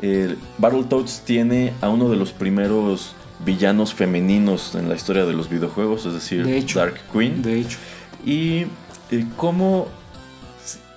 [0.03, 5.49] eh, Battletoads tiene a uno de los primeros villanos femeninos en la historia de los
[5.49, 6.79] videojuegos, es decir, De hecho.
[6.79, 7.43] Dark Queen.
[7.43, 7.79] De hecho,
[8.25, 8.67] Y
[9.11, 10.00] eh, como si-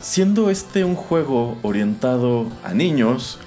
[0.03, 3.39] siendo este un juego orientado a niños,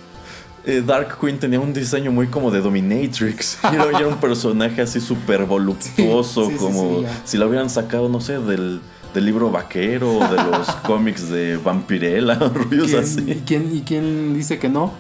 [0.65, 3.59] eh, Dark Queen tenía un diseño muy como de Dominatrix.
[3.73, 7.69] Y era, un personaje así súper voluptuoso, Sí, sí, sí, como sí, si lo hubieran
[7.71, 8.81] sacado, no sé, del,
[9.15, 13.21] del libro vaquero, o de los cómics de Vampirella, rollos ¿quién, así.
[13.31, 14.93] ¿y, quién, ¿y quién dice que no?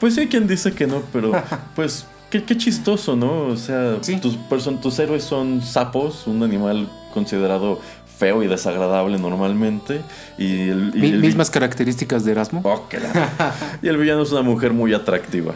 [0.00, 1.32] Pues sí, hay quien dice que no, pero
[1.76, 3.48] pues qué, qué chistoso, ¿no?
[3.48, 4.18] O sea, Sí.
[4.18, 4.36] tus,
[4.80, 7.80] tus héroes son sapos, un animal considerado
[8.18, 10.00] feo y desagradable normalmente.
[10.38, 12.60] Y el, y Mi- el vi- mismas características de Erasmo.
[12.64, 15.54] Oh, la- y el villano es una mujer muy atractiva.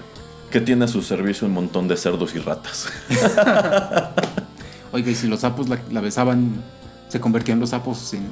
[0.51, 2.87] Que tiene a su servicio un montón de cerdos y ratas.
[4.93, 6.63] Oiga, y si los sapos la, la besaban,
[7.09, 8.23] se convertían los sapos en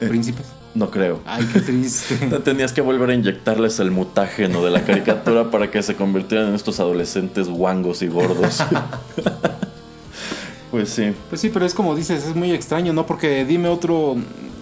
[0.00, 0.06] Eh.
[0.08, 0.46] príncipes.
[0.74, 1.20] No creo.
[1.26, 2.16] Ay, qué triste.
[2.44, 6.54] Tenías que volver a inyectarles el mutágeno de la caricatura para que se convirtieran en
[6.54, 8.60] estos adolescentes guangos y gordos.
[10.74, 11.12] Pues sí.
[11.28, 13.06] Pues sí, pero es como dices, es muy extraño, ¿no?
[13.06, 14.16] Porque dime otro,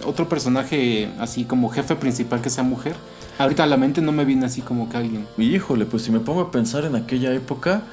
[0.04, 2.96] otro personaje así como jefe principal que sea mujer.
[3.38, 5.26] Ahorita a la mente no me viene así como que alguien.
[5.38, 7.84] Y híjole, pues si me pongo a pensar en aquella época,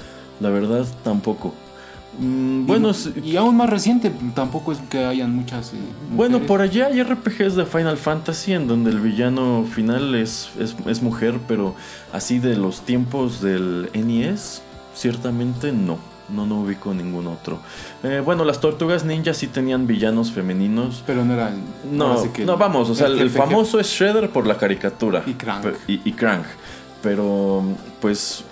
[0.41, 1.53] la verdad tampoco.
[2.20, 2.91] Mm, bueno,
[3.24, 5.72] y, aún más reciente, tampoco es que hayan muchas.
[5.72, 5.78] eh,
[6.13, 10.76] bueno, por allá hay RPGs de Final Fantasy en donde el villano final es, es,
[10.88, 11.74] es mujer, pero
[12.11, 14.61] así de los tiempos del NES,
[14.93, 16.09] ciertamente no.
[16.34, 17.60] No, no ubico ningún otro.
[18.04, 21.04] Eh, bueno, las tortugas ninja sí tenían villanos femeninos.
[21.08, 21.50] Pero no era.
[21.50, 25.24] el- No, que no, vamos, o sea, el, famoso es Shredder por la caricatura.
[25.26, 25.62] Y Krang.
[25.62, 26.44] Pe- Y, y Krang.
[27.02, 27.64] Pero,
[28.02, 28.44] pues,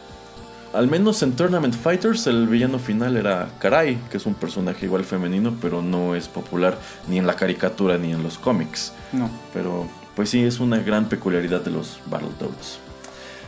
[0.73, 5.03] al menos en Tournament Fighters el villano final era Karai, que es un personaje igual
[5.03, 8.93] femenino, pero no es popular ni en la caricatura ni en los cómics.
[9.11, 9.29] No.
[9.53, 12.79] Pero, pues sí, es una gran peculiaridad de los Battletoads.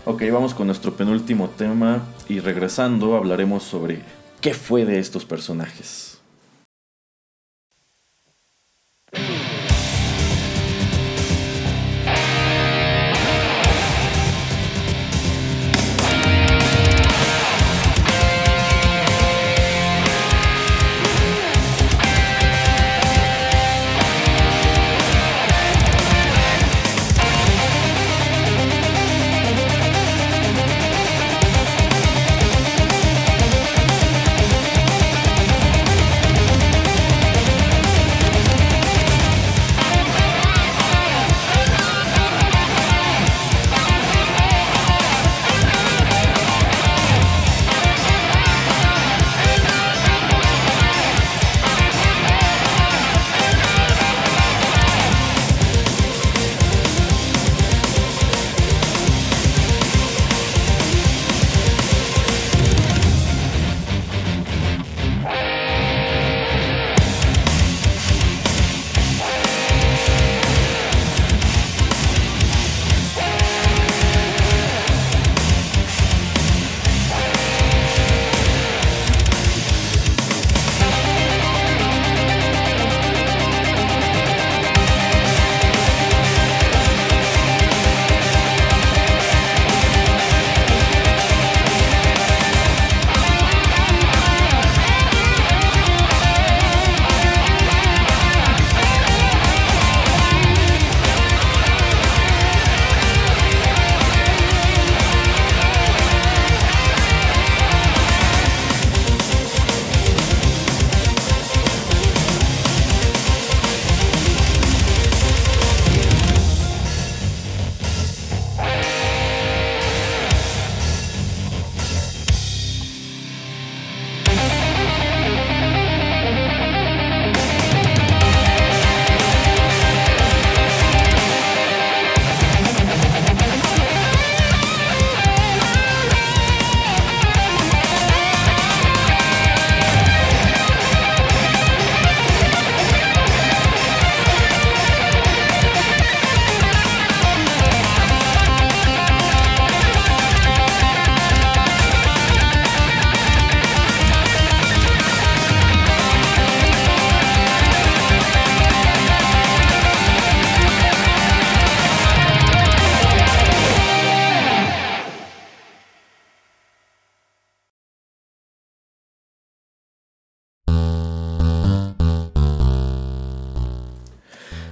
[0.06, 4.02] Ok, vamos con nuestro penúltimo tema y regresando hablaremos sobre
[4.42, 6.09] qué fue de estos personajes.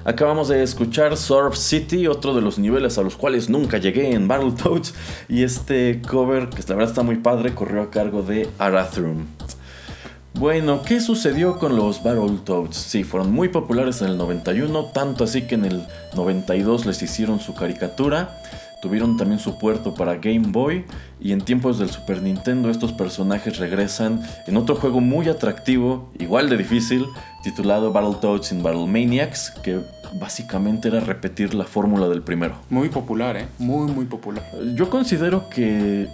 [0.07, 4.29] Acabamos de escuchar Surf City, otro de los niveles a los cuales nunca llegué en
[4.29, 4.93] Battletoads.
[5.27, 9.25] Y este cover, que la verdad está muy padre, corrió a cargo de Arathrum.
[10.33, 12.77] Bueno, ¿qué sucedió con los Battletoads?
[12.77, 15.85] Sí, fueron muy populares en el 91, tanto así que en el
[16.15, 18.29] 92 les hicieron su caricatura.
[18.81, 20.85] Tuvieron también su puerto para Game Boy
[21.19, 26.47] y en tiempos del Super Nintendo estos personajes regresan en otro juego muy atractivo, igual
[26.47, 27.07] de difícil,
[27.43, 29.79] titulado Battletoads in Battle Maniacs, que
[30.13, 32.55] básicamente era repetir la fórmula del primero.
[32.69, 33.47] Muy popular, ¿eh?
[33.59, 34.43] Muy, muy popular.
[34.75, 36.07] Yo considero que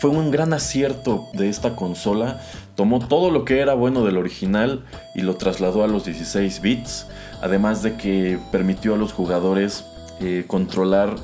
[0.00, 2.40] fue un gran acierto de esta consola.
[2.74, 4.84] Tomó todo lo que era bueno del original
[5.14, 7.06] y lo trasladó a los 16 bits,
[7.42, 9.84] además de que permitió a los jugadores
[10.20, 11.14] eh, controlar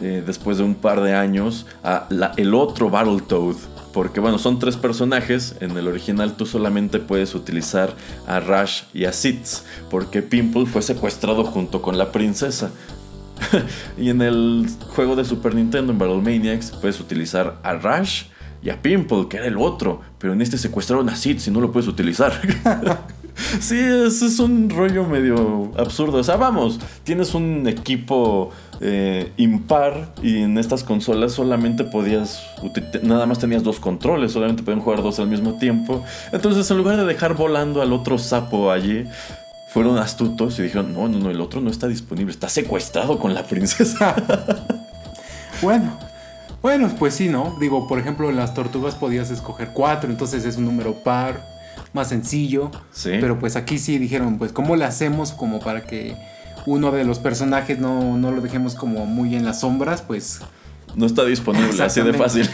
[0.00, 3.56] eh, después de un par de años a la- el otro Battletoad.
[3.92, 5.56] Porque bueno, son tres personajes.
[5.60, 7.94] En el original tú solamente puedes utilizar
[8.26, 9.64] a Rush y a Sitz.
[9.90, 12.70] Porque Pimple fue secuestrado junto con la princesa.
[13.98, 18.24] y en el juego de Super Nintendo, en Battle Maniacs, puedes utilizar a Rush
[18.62, 20.00] y a Pimple, que era el otro.
[20.18, 22.32] Pero en este secuestraron a Sitz y no lo puedes utilizar.
[23.60, 26.18] sí, es, es un rollo medio absurdo.
[26.18, 28.50] O sea, vamos, tienes un equipo
[28.84, 32.42] eh, impar y en estas consolas solamente podías,
[33.02, 36.02] nada más tenías dos controles, solamente podían jugar dos al mismo tiempo.
[36.32, 39.04] Entonces, en lugar de dejar volando al otro sapo allí,
[39.68, 43.34] fueron astutos y dijeron, no, no, no, el otro no está disponible, está secuestrado con
[43.34, 44.16] la princesa.
[45.60, 45.96] Bueno,
[46.60, 47.56] bueno, pues sí, ¿no?
[47.60, 51.46] Digo, por ejemplo, en las tortugas podías escoger cuatro, entonces es un número par,
[51.92, 52.72] más sencillo.
[52.90, 53.10] Sí.
[53.20, 56.16] Pero pues aquí sí dijeron, pues, ¿cómo le hacemos como para que
[56.66, 60.02] uno de los personajes no, no lo dejemos como muy en las sombras?
[60.02, 60.40] Pues
[60.94, 62.48] No está disponible, así de fácil.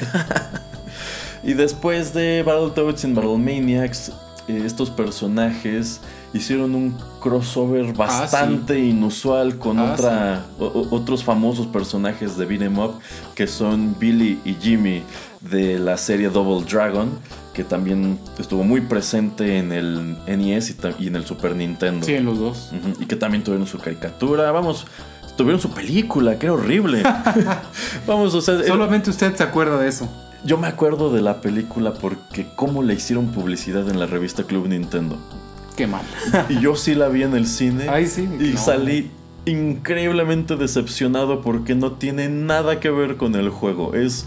[1.44, 4.12] y después de Battletoads en Battle Maniacs,
[4.48, 6.00] eh, estos personajes
[6.34, 12.98] hicieron un crossover bastante inusual con Ah, otra, o- otros famosos personajes de Beat'em Up
[13.34, 15.02] que son Billy y Jimmy
[15.41, 17.11] de la serie Double Dragon,
[17.53, 22.05] que también estuvo muy presente en el NES y, en el Super Nintendo.
[22.05, 22.70] sí, en los dos.
[23.01, 24.86] Y que también tuvieron su caricatura, vamos,
[25.36, 27.03] tuvieron su película, que era horrible.
[28.07, 30.09] vamos, o sea, Solamente usted se acuerda de eso.
[30.45, 34.68] yo me acuerdo de la película porque cómo le hicieron publicidad en la revista Club
[34.68, 35.16] Nintendo.
[35.76, 36.03] Qué mal.
[36.49, 38.59] Y yo sí la vi en el cine Ay, sí, y no.
[38.59, 39.12] salí
[39.47, 43.95] increíblemente decepcionado porque no tiene nada que ver con el juego.
[43.95, 44.26] Es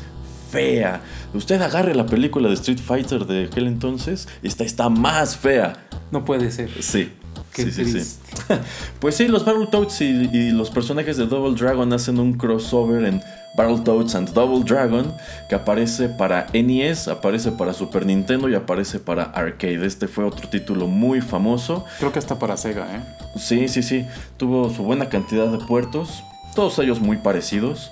[0.51, 1.01] fea.
[1.33, 5.87] Usted agarre la película de Street Fighter de aquel entonces esta está más fea.
[6.11, 6.69] No puede ser.
[6.81, 7.11] Sí.
[7.53, 7.91] Qué sí, sí, sí.
[7.91, 8.21] triste.
[8.99, 13.21] Pues sí, los Battletoads y, y los personajes de Double Dragon hacen un crossover en
[13.55, 15.13] Battletoads and Double Dragon
[15.49, 19.85] que aparece para NES, aparece para Super Nintendo y aparece para arcade.
[19.85, 21.85] Este fue otro título muy famoso.
[21.99, 23.01] Creo que hasta para Sega, ¿eh?
[23.37, 24.05] Sí, sí, sí.
[24.37, 26.23] Tuvo su buena cantidad de puertos,
[26.55, 27.91] todos ellos muy parecidos.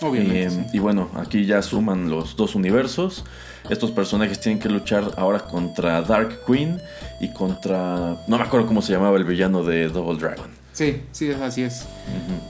[0.00, 0.44] Obviamente.
[0.44, 0.76] Eh, sí.
[0.76, 3.24] Y bueno, aquí ya suman los dos universos.
[3.70, 6.80] Estos personajes tienen que luchar ahora contra Dark Queen
[7.20, 8.18] y contra...
[8.26, 10.64] No me acuerdo cómo se llamaba el villano de Double Dragon.
[10.74, 11.86] Sí, sí, así es.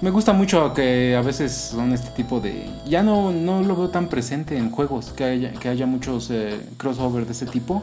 [0.01, 2.67] Me gusta mucho que a veces son este tipo de...
[2.87, 6.59] Ya no, no lo veo tan presente en juegos, que haya, que haya muchos eh,
[6.79, 7.83] crossover de ese tipo.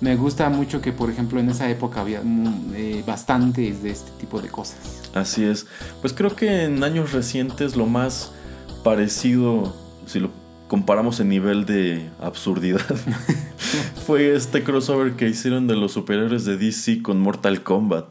[0.00, 4.10] Me gusta mucho que, por ejemplo, en esa época había mm, eh, bastantes de este
[4.18, 5.02] tipo de cosas.
[5.14, 5.66] Así es.
[6.00, 8.32] Pues creo que en años recientes lo más
[8.88, 9.74] parecido,
[10.06, 10.30] si lo
[10.66, 12.80] comparamos en nivel de absurdidad,
[14.06, 18.06] fue este crossover que hicieron de los superhéroes de DC con Mortal Kombat.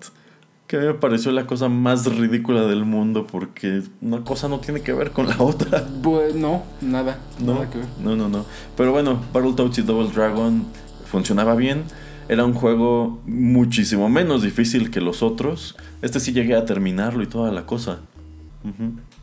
[0.67, 4.59] Que a mí me pareció la cosa más ridícula del mundo porque una cosa no
[4.59, 5.83] tiene que ver con la otra.
[6.03, 7.87] Pues no, nada, No, nada que ver.
[8.03, 8.45] no, no, no.
[8.75, 10.63] Pero bueno, Battletoads y Double Dragon
[11.09, 11.85] funcionaba bien.
[12.29, 15.75] Era un juego muchísimo menos difícil que los otros.
[16.03, 18.01] Este sí llegué a terminarlo y toda la cosa.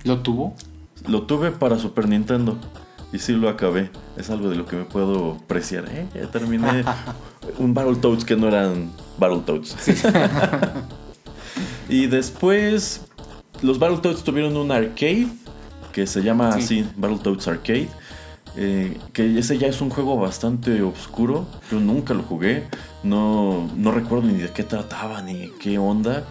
[0.02, 0.56] ¿Lo tuvo?
[1.06, 2.56] Lo tuve para Super Nintendo
[3.12, 3.90] y sí lo acabé.
[4.16, 5.84] Es algo de lo que me puedo apreciar.
[5.90, 6.06] ¿eh?
[6.14, 6.84] Ya terminé
[7.58, 9.76] un Battletoads que no eran Battletoads.
[11.88, 13.02] y después
[13.62, 15.28] los Battletoads tuvieron un arcade
[15.92, 16.60] que se llama Sí.
[16.80, 17.88] así Battletoads Arcade.
[18.56, 21.46] eh, que ese ya es un juego bastante oscuro.
[21.70, 22.64] Yo nunca lo jugué.
[23.02, 26.24] No, no recuerdo ni de qué trataba ni qué onda.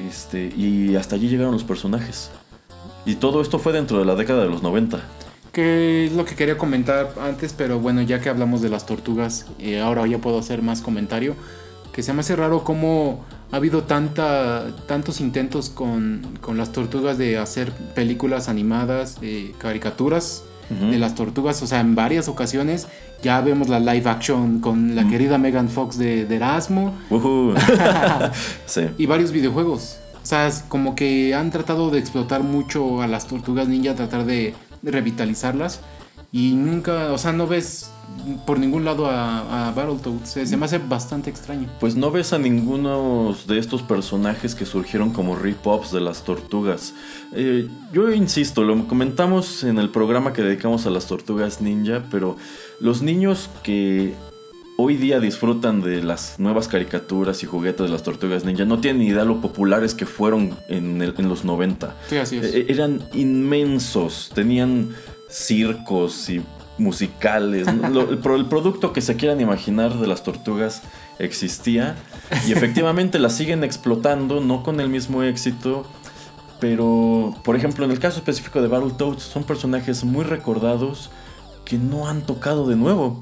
[0.00, 2.30] Este, y hasta allí llegaron los personajes.
[3.04, 5.00] Y todo esto fue dentro de la década de los 90.
[5.52, 9.46] Que es lo que quería comentar antes, pero bueno, ya que hablamos de las tortugas,
[9.58, 11.34] eh, ahora ya puedo hacer más comentario.
[11.92, 17.18] Que se me hace raro cómo ha habido tanta, tantos intentos con, con las tortugas
[17.18, 21.60] de hacer películas animadas, eh, caricaturas de las tortugas.
[21.62, 22.86] O sea, en varias ocasiones
[23.22, 27.52] ya vemos la live action con la querida Megan Fox de, de Erasmo Ujú.
[28.64, 28.88] sí.
[28.96, 29.98] y varios videojuegos.
[30.22, 34.54] O sea, como que han tratado de explotar mucho a las tortugas ninja, tratar de
[34.82, 35.80] revitalizarlas.
[36.30, 37.90] Y nunca, o sea, no ves
[38.46, 40.28] por ningún lado a, a Battletoads.
[40.28, 41.68] Se, se me hace bastante extraño.
[41.80, 46.94] Pues no ves a ninguno de estos personajes que surgieron como rip-offs de las tortugas.
[47.34, 52.36] Eh, yo insisto, lo comentamos en el programa que dedicamos a las tortugas ninja, pero
[52.80, 54.14] los niños que
[54.82, 59.00] hoy día disfrutan de las nuevas caricaturas y juguetes de las tortugas ninja no tienen
[59.02, 61.94] ni idea lo populares que fueron en, el- en los 90.
[62.08, 62.44] Sí, así es.
[62.54, 64.94] Eh, Eran inmensos, tenían
[65.28, 66.42] circos y
[66.78, 67.66] musicales.
[67.68, 70.82] el, el producto que se quieran imaginar de las tortugas
[71.18, 71.96] existía
[72.46, 75.86] y efectivamente las siguen explotando, no con el mismo éxito.
[76.60, 81.10] Pero, por ejemplo, en el caso específico de Battletoads, son personajes muy recordados
[81.64, 83.20] que no han tocado de nuevo.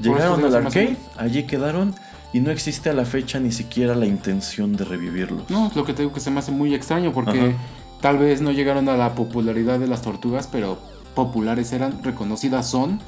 [0.00, 1.94] Llegaron al arcade, allí quedaron
[2.32, 5.50] y no existe a la fecha ni siquiera la intención de revivirlos.
[5.50, 7.52] No, es lo que te digo que se me hace muy extraño porque Ajá.
[8.00, 10.78] tal vez no llegaron a la popularidad de las tortugas, pero
[11.14, 13.00] populares eran, reconocidas son.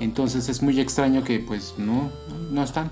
[0.00, 2.10] Entonces es muy extraño que pues no,
[2.50, 2.90] no están.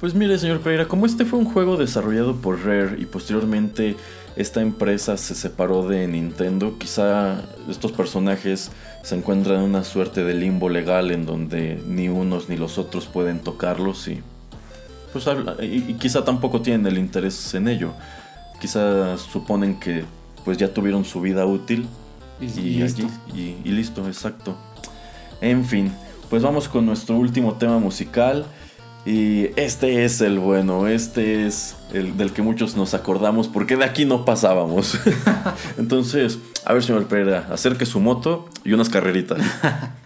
[0.00, 3.96] Pues mire, señor Pereira, como este fue un juego desarrollado por Rare y posteriormente
[4.34, 8.70] esta empresa se separó de Nintendo, quizá estos personajes
[9.02, 13.06] se encuentran en una suerte de limbo legal en donde ni unos ni los otros
[13.06, 14.20] pueden tocarlos y
[15.12, 15.24] pues
[15.62, 17.92] y, quizá tampoco tienen el interés en ello.
[18.60, 20.04] Quizá suponen que
[20.44, 21.86] pues ya tuvieron su vida útil
[22.40, 23.06] Y, y, y listo.
[23.28, 24.54] aquí- y- y listo, exacto.
[25.40, 25.90] En fin,
[26.28, 28.44] pues vamos con nuestro último tema musical.
[29.06, 33.84] Y este es el bueno, este es el del que muchos nos acordamos porque de
[33.86, 34.98] aquí no pasábamos.
[35.78, 36.38] Entonces,
[36.70, 39.40] a ver, señor Pereira, acerque su moto y unas carreritas.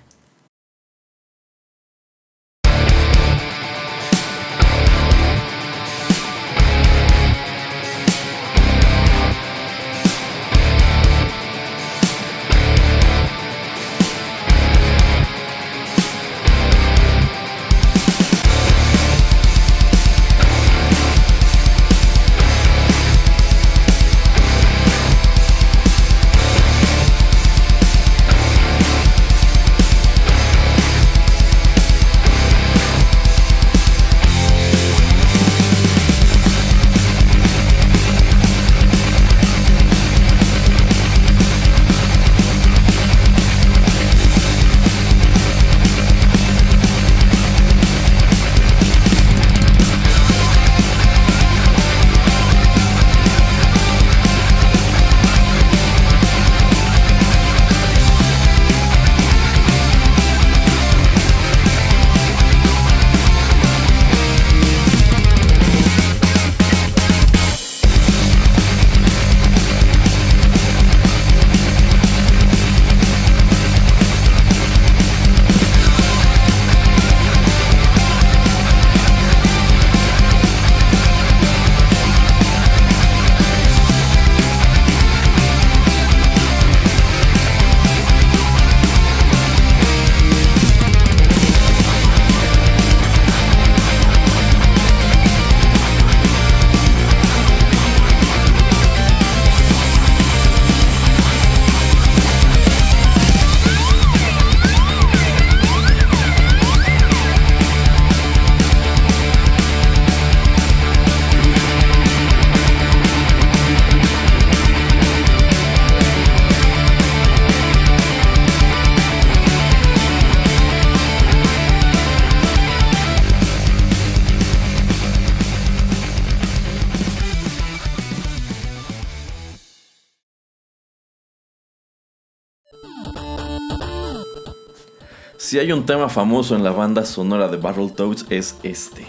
[135.55, 139.07] Si hay un tema famoso en la banda sonora de Battletoads es este.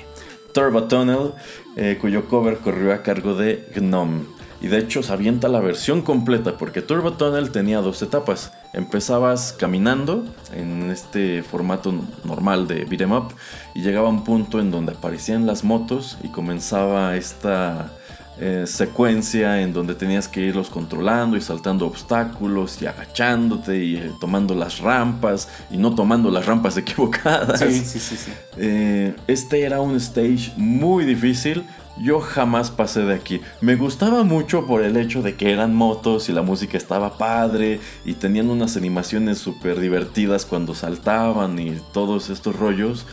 [0.54, 1.32] Turbo Tunnel,
[1.76, 4.26] eh, cuyo cover corrió a cargo de Gnome.
[4.62, 8.54] Y de hecho se avienta la versión completa porque Turbo Tunnel tenía dos etapas.
[8.74, 10.24] Empezabas caminando
[10.54, 11.92] en este formato
[12.24, 13.34] normal de beat'em up
[13.74, 17.92] y llegaba un punto en donde aparecían las motos y comenzaba esta
[18.38, 24.12] eh, secuencia en donde tenías que irlos controlando y saltando obstáculos y agachándote y eh,
[24.20, 27.60] tomando las rampas y no tomando las rampas equivocadas.
[27.60, 28.32] Sí, sí, sí, sí.
[28.58, 31.64] Eh, este era un stage muy difícil.
[31.98, 33.40] Yo jamás pasé de aquí.
[33.62, 37.80] Me gustaba mucho por el hecho de que eran motos y la música estaba padre
[38.04, 43.06] y tenían unas animaciones súper divertidas cuando saltaban y todos estos rollos.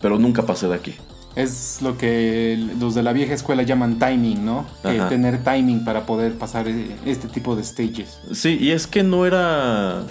[0.00, 0.96] pero nunca pasé de aquí.
[1.38, 4.66] Es lo que los de la vieja escuela llaman timing, ¿no?
[4.82, 5.08] Ajá.
[5.08, 8.18] tener timing para poder pasar eh, este tipo de stages.
[8.32, 10.02] Sí, y es que no era.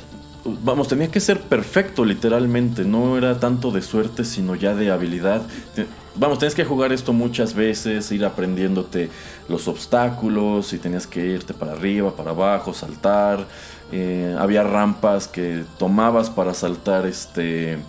[0.64, 2.86] Vamos, tenía que ser perfecto, literalmente.
[2.86, 5.42] No era tanto de suerte, sino ya de habilidad.
[6.16, 9.10] Vamos, tenías que jugar esto muchas veces, ir aprendiéndote
[9.50, 13.46] los obstáculos, y tenías que irte para arriba, para abajo, saltar.
[13.92, 17.80] Eh, había rampas que tomabas para saltar, este.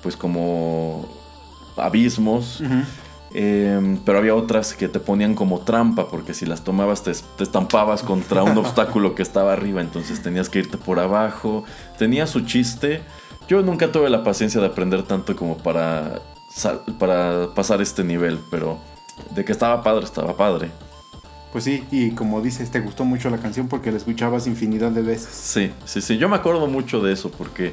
[0.00, 1.23] Pues como.
[1.76, 2.62] Abismos.
[3.36, 7.42] Eh, pero había otras que te ponían como trampa, porque si las tomabas te, te
[7.42, 11.64] estampabas contra un obstáculo que estaba arriba, entonces tenías que irte por abajo.
[11.98, 13.02] Tenía su chiste.
[13.48, 16.20] Yo nunca tuve la paciencia de aprender tanto como para,
[16.98, 18.78] para pasar este nivel, pero
[19.34, 20.70] de que estaba padre, estaba padre.
[21.52, 25.02] Pues sí, y como dices, te gustó mucho la canción porque la escuchabas infinidad de
[25.02, 25.32] veces.
[25.32, 26.18] Sí, sí, sí.
[26.18, 27.72] Yo me acuerdo mucho de eso, porque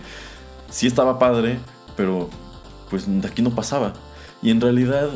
[0.70, 1.58] sí estaba padre,
[1.96, 2.30] pero
[2.92, 3.94] pues de aquí no pasaba.
[4.44, 5.10] Y en realidad,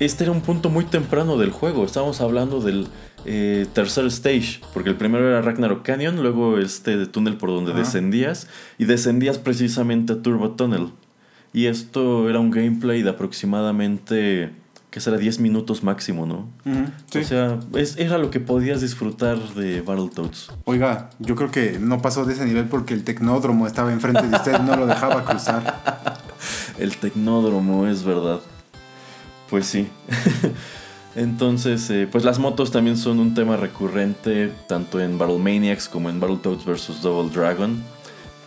[0.00, 1.84] este era un punto muy temprano del juego.
[1.84, 2.88] Estábamos hablando del
[3.24, 7.80] eh, tercer stage, porque el primero era Ragnarok Canyon, luego este túnel por donde Ajá.
[7.80, 8.48] descendías,
[8.78, 10.88] y descendías precisamente a Turbo Tunnel.
[11.54, 14.50] Y esto era un gameplay de aproximadamente,
[14.90, 15.18] ¿qué será?
[15.18, 16.48] 10 minutos máximo, ¿no?
[16.64, 17.18] Ujú, sí.
[17.18, 20.50] O sea, es- era lo que podías disfrutar de Battletoads.
[20.64, 24.34] Oiga, yo creo que no pasó de ese nivel porque el tecnódromo estaba enfrente de
[24.34, 26.18] usted no lo dejaba cruzar.
[26.78, 28.40] El tecnódromo, es verdad.
[29.50, 29.88] Pues sí.
[31.14, 36.08] Entonces, eh, pues las motos también son un tema recurrente tanto en Battle Maniacs como
[36.08, 37.02] en Battletoads vs.
[37.02, 37.82] Double Dragon.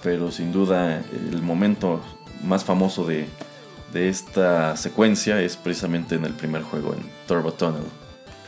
[0.01, 2.01] Pero sin duda el momento
[2.43, 3.28] más famoso de,
[3.93, 7.84] de esta secuencia es precisamente en el primer juego, en Turbo Tunnel.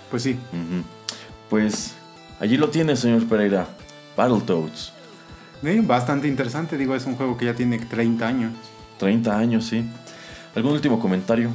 [0.09, 0.38] Pues sí.
[1.49, 1.93] Pues
[2.39, 3.67] allí lo tiene, señor Pereira.
[4.15, 4.93] Battletoads.
[5.63, 6.75] sí, bastante interesante.
[6.78, 8.53] Digo, es un juego que ya tiene 30 años.
[8.97, 9.83] 30 años, sí.
[10.55, 11.49] ¿Algún último comentario?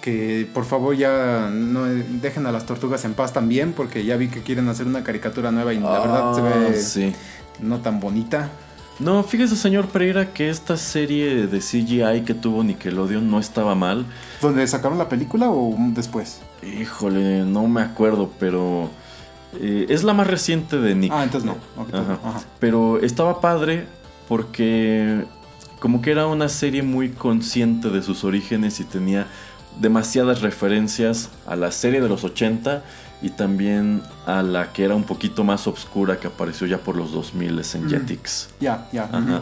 [0.00, 4.28] Que por favor ya no dejen a las tortugas en paz también porque ya vi
[4.28, 7.12] que quieren hacer una caricatura nueva y la verdad se Ah, ve Sí.
[7.60, 8.48] no tan bonita.
[8.98, 14.04] No, fíjese, señor Pereira, que esta serie de CGI que tuvo Nickelodeon no estaba mal.
[14.42, 16.40] ¿Dónde sacaron la película o después?
[16.62, 18.90] Híjole, no me acuerdo, pero
[19.58, 21.12] eh, es la más reciente de Nick.
[21.14, 21.56] Ah, entonces no.
[21.98, 22.40] Ajá.
[22.58, 23.86] Pero estaba padre
[24.28, 25.24] porque
[25.80, 29.26] como que era una serie muy consciente de sus orígenes y tenía
[29.80, 32.82] demasiadas referencias a la serie de los 80
[33.22, 37.12] y también a la que era un poquito más obscura que apareció ya por los
[37.12, 37.90] 2000 en Mm.
[37.90, 38.48] Jetix.
[38.60, 39.04] Ya, ya.
[39.04, 39.18] Ajá.
[39.18, 39.40] ujú.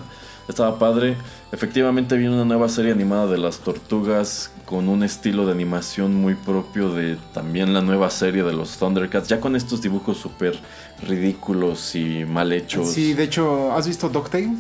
[0.49, 1.15] Estaba padre.
[1.53, 6.35] Efectivamente viene una nueva serie animada de las tortugas con un estilo de animación muy
[6.35, 9.29] propio de también la nueva serie de los Thundercats.
[9.29, 10.59] Ya con estos dibujos súper
[11.07, 12.89] ridículos y mal hechos.
[12.93, 14.59] Sí, de hecho, ¿has visto DuckTales?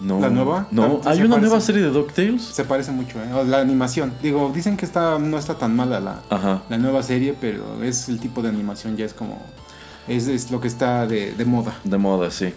[0.00, 0.66] No, ¿la nueva?
[0.70, 1.40] No, ¿Se hay una parece?
[1.48, 2.42] nueva serie de DuckTales.
[2.42, 3.44] Se parece mucho, ¿eh?
[3.46, 4.12] La animación.
[4.22, 6.62] Digo, dicen que está no está tan mala la, Ajá.
[6.68, 9.38] la nueva serie, pero es el tipo de animación, ya es como...
[10.08, 11.74] Es, es lo que está de, de moda.
[11.84, 12.52] De moda, sí.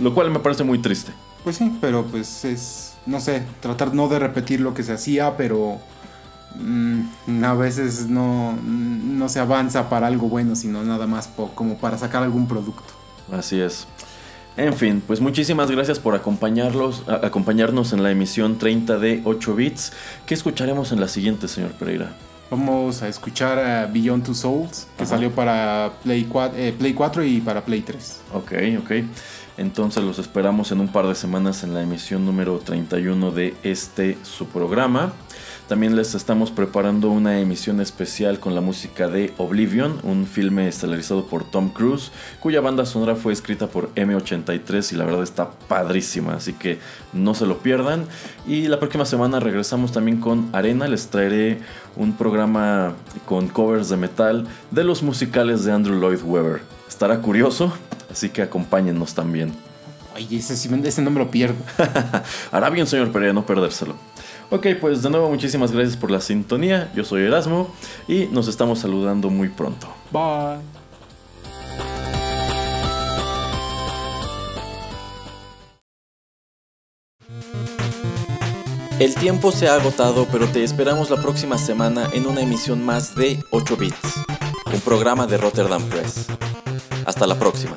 [0.00, 1.12] Lo cual me parece muy triste.
[1.44, 5.36] Pues sí, pero pues es, no sé, tratar no de repetir lo que se hacía,
[5.36, 5.78] pero
[6.58, 11.76] mm, a veces no, no se avanza para algo bueno, sino nada más po- como
[11.78, 12.82] para sacar algún producto.
[13.32, 13.86] Así es.
[14.56, 19.54] En fin, pues muchísimas gracias por acompañarlos, a- acompañarnos en la emisión 30 de 8
[19.54, 19.92] bits.
[20.24, 22.12] ¿Qué escucharemos en la siguiente, señor Pereira?
[22.50, 25.10] Vamos a escuchar a Beyond Two Souls, que Ajá.
[25.16, 28.20] salió para Play 4, Play 4 y para Play 3.
[28.32, 28.52] Ok,
[28.82, 28.90] ok.
[29.58, 34.16] Entonces los esperamos en un par de semanas en la emisión número 31 de este
[34.22, 35.12] su programa.
[35.68, 41.26] También les estamos preparando una emisión especial con la música de Oblivion, un filme estelarizado
[41.26, 46.34] por Tom Cruise, cuya banda sonora fue escrita por M83 y la verdad está padrísima,
[46.34, 46.78] así que
[47.12, 48.06] no se lo pierdan.
[48.46, 51.58] Y la próxima semana regresamos también con Arena, les traeré
[51.96, 52.94] un programa
[53.24, 56.60] con covers de metal de los musicales de Andrew Lloyd Webber.
[56.88, 57.72] Estará curioso,
[58.08, 59.52] así que acompáñennos también.
[60.14, 61.56] Ay, ese, ese no me lo pierdo.
[62.52, 63.96] Hará bien, señor Pereira, no perdérselo.
[64.50, 66.92] Ok, pues de nuevo muchísimas gracias por la sintonía.
[66.94, 67.68] Yo soy Erasmo
[68.06, 69.88] y nos estamos saludando muy pronto.
[70.12, 70.60] Bye.
[78.98, 83.14] El tiempo se ha agotado, pero te esperamos la próxima semana en una emisión más
[83.14, 84.24] de 8 Bits,
[84.72, 86.28] un programa de Rotterdam Press.
[87.04, 87.76] Hasta la próxima.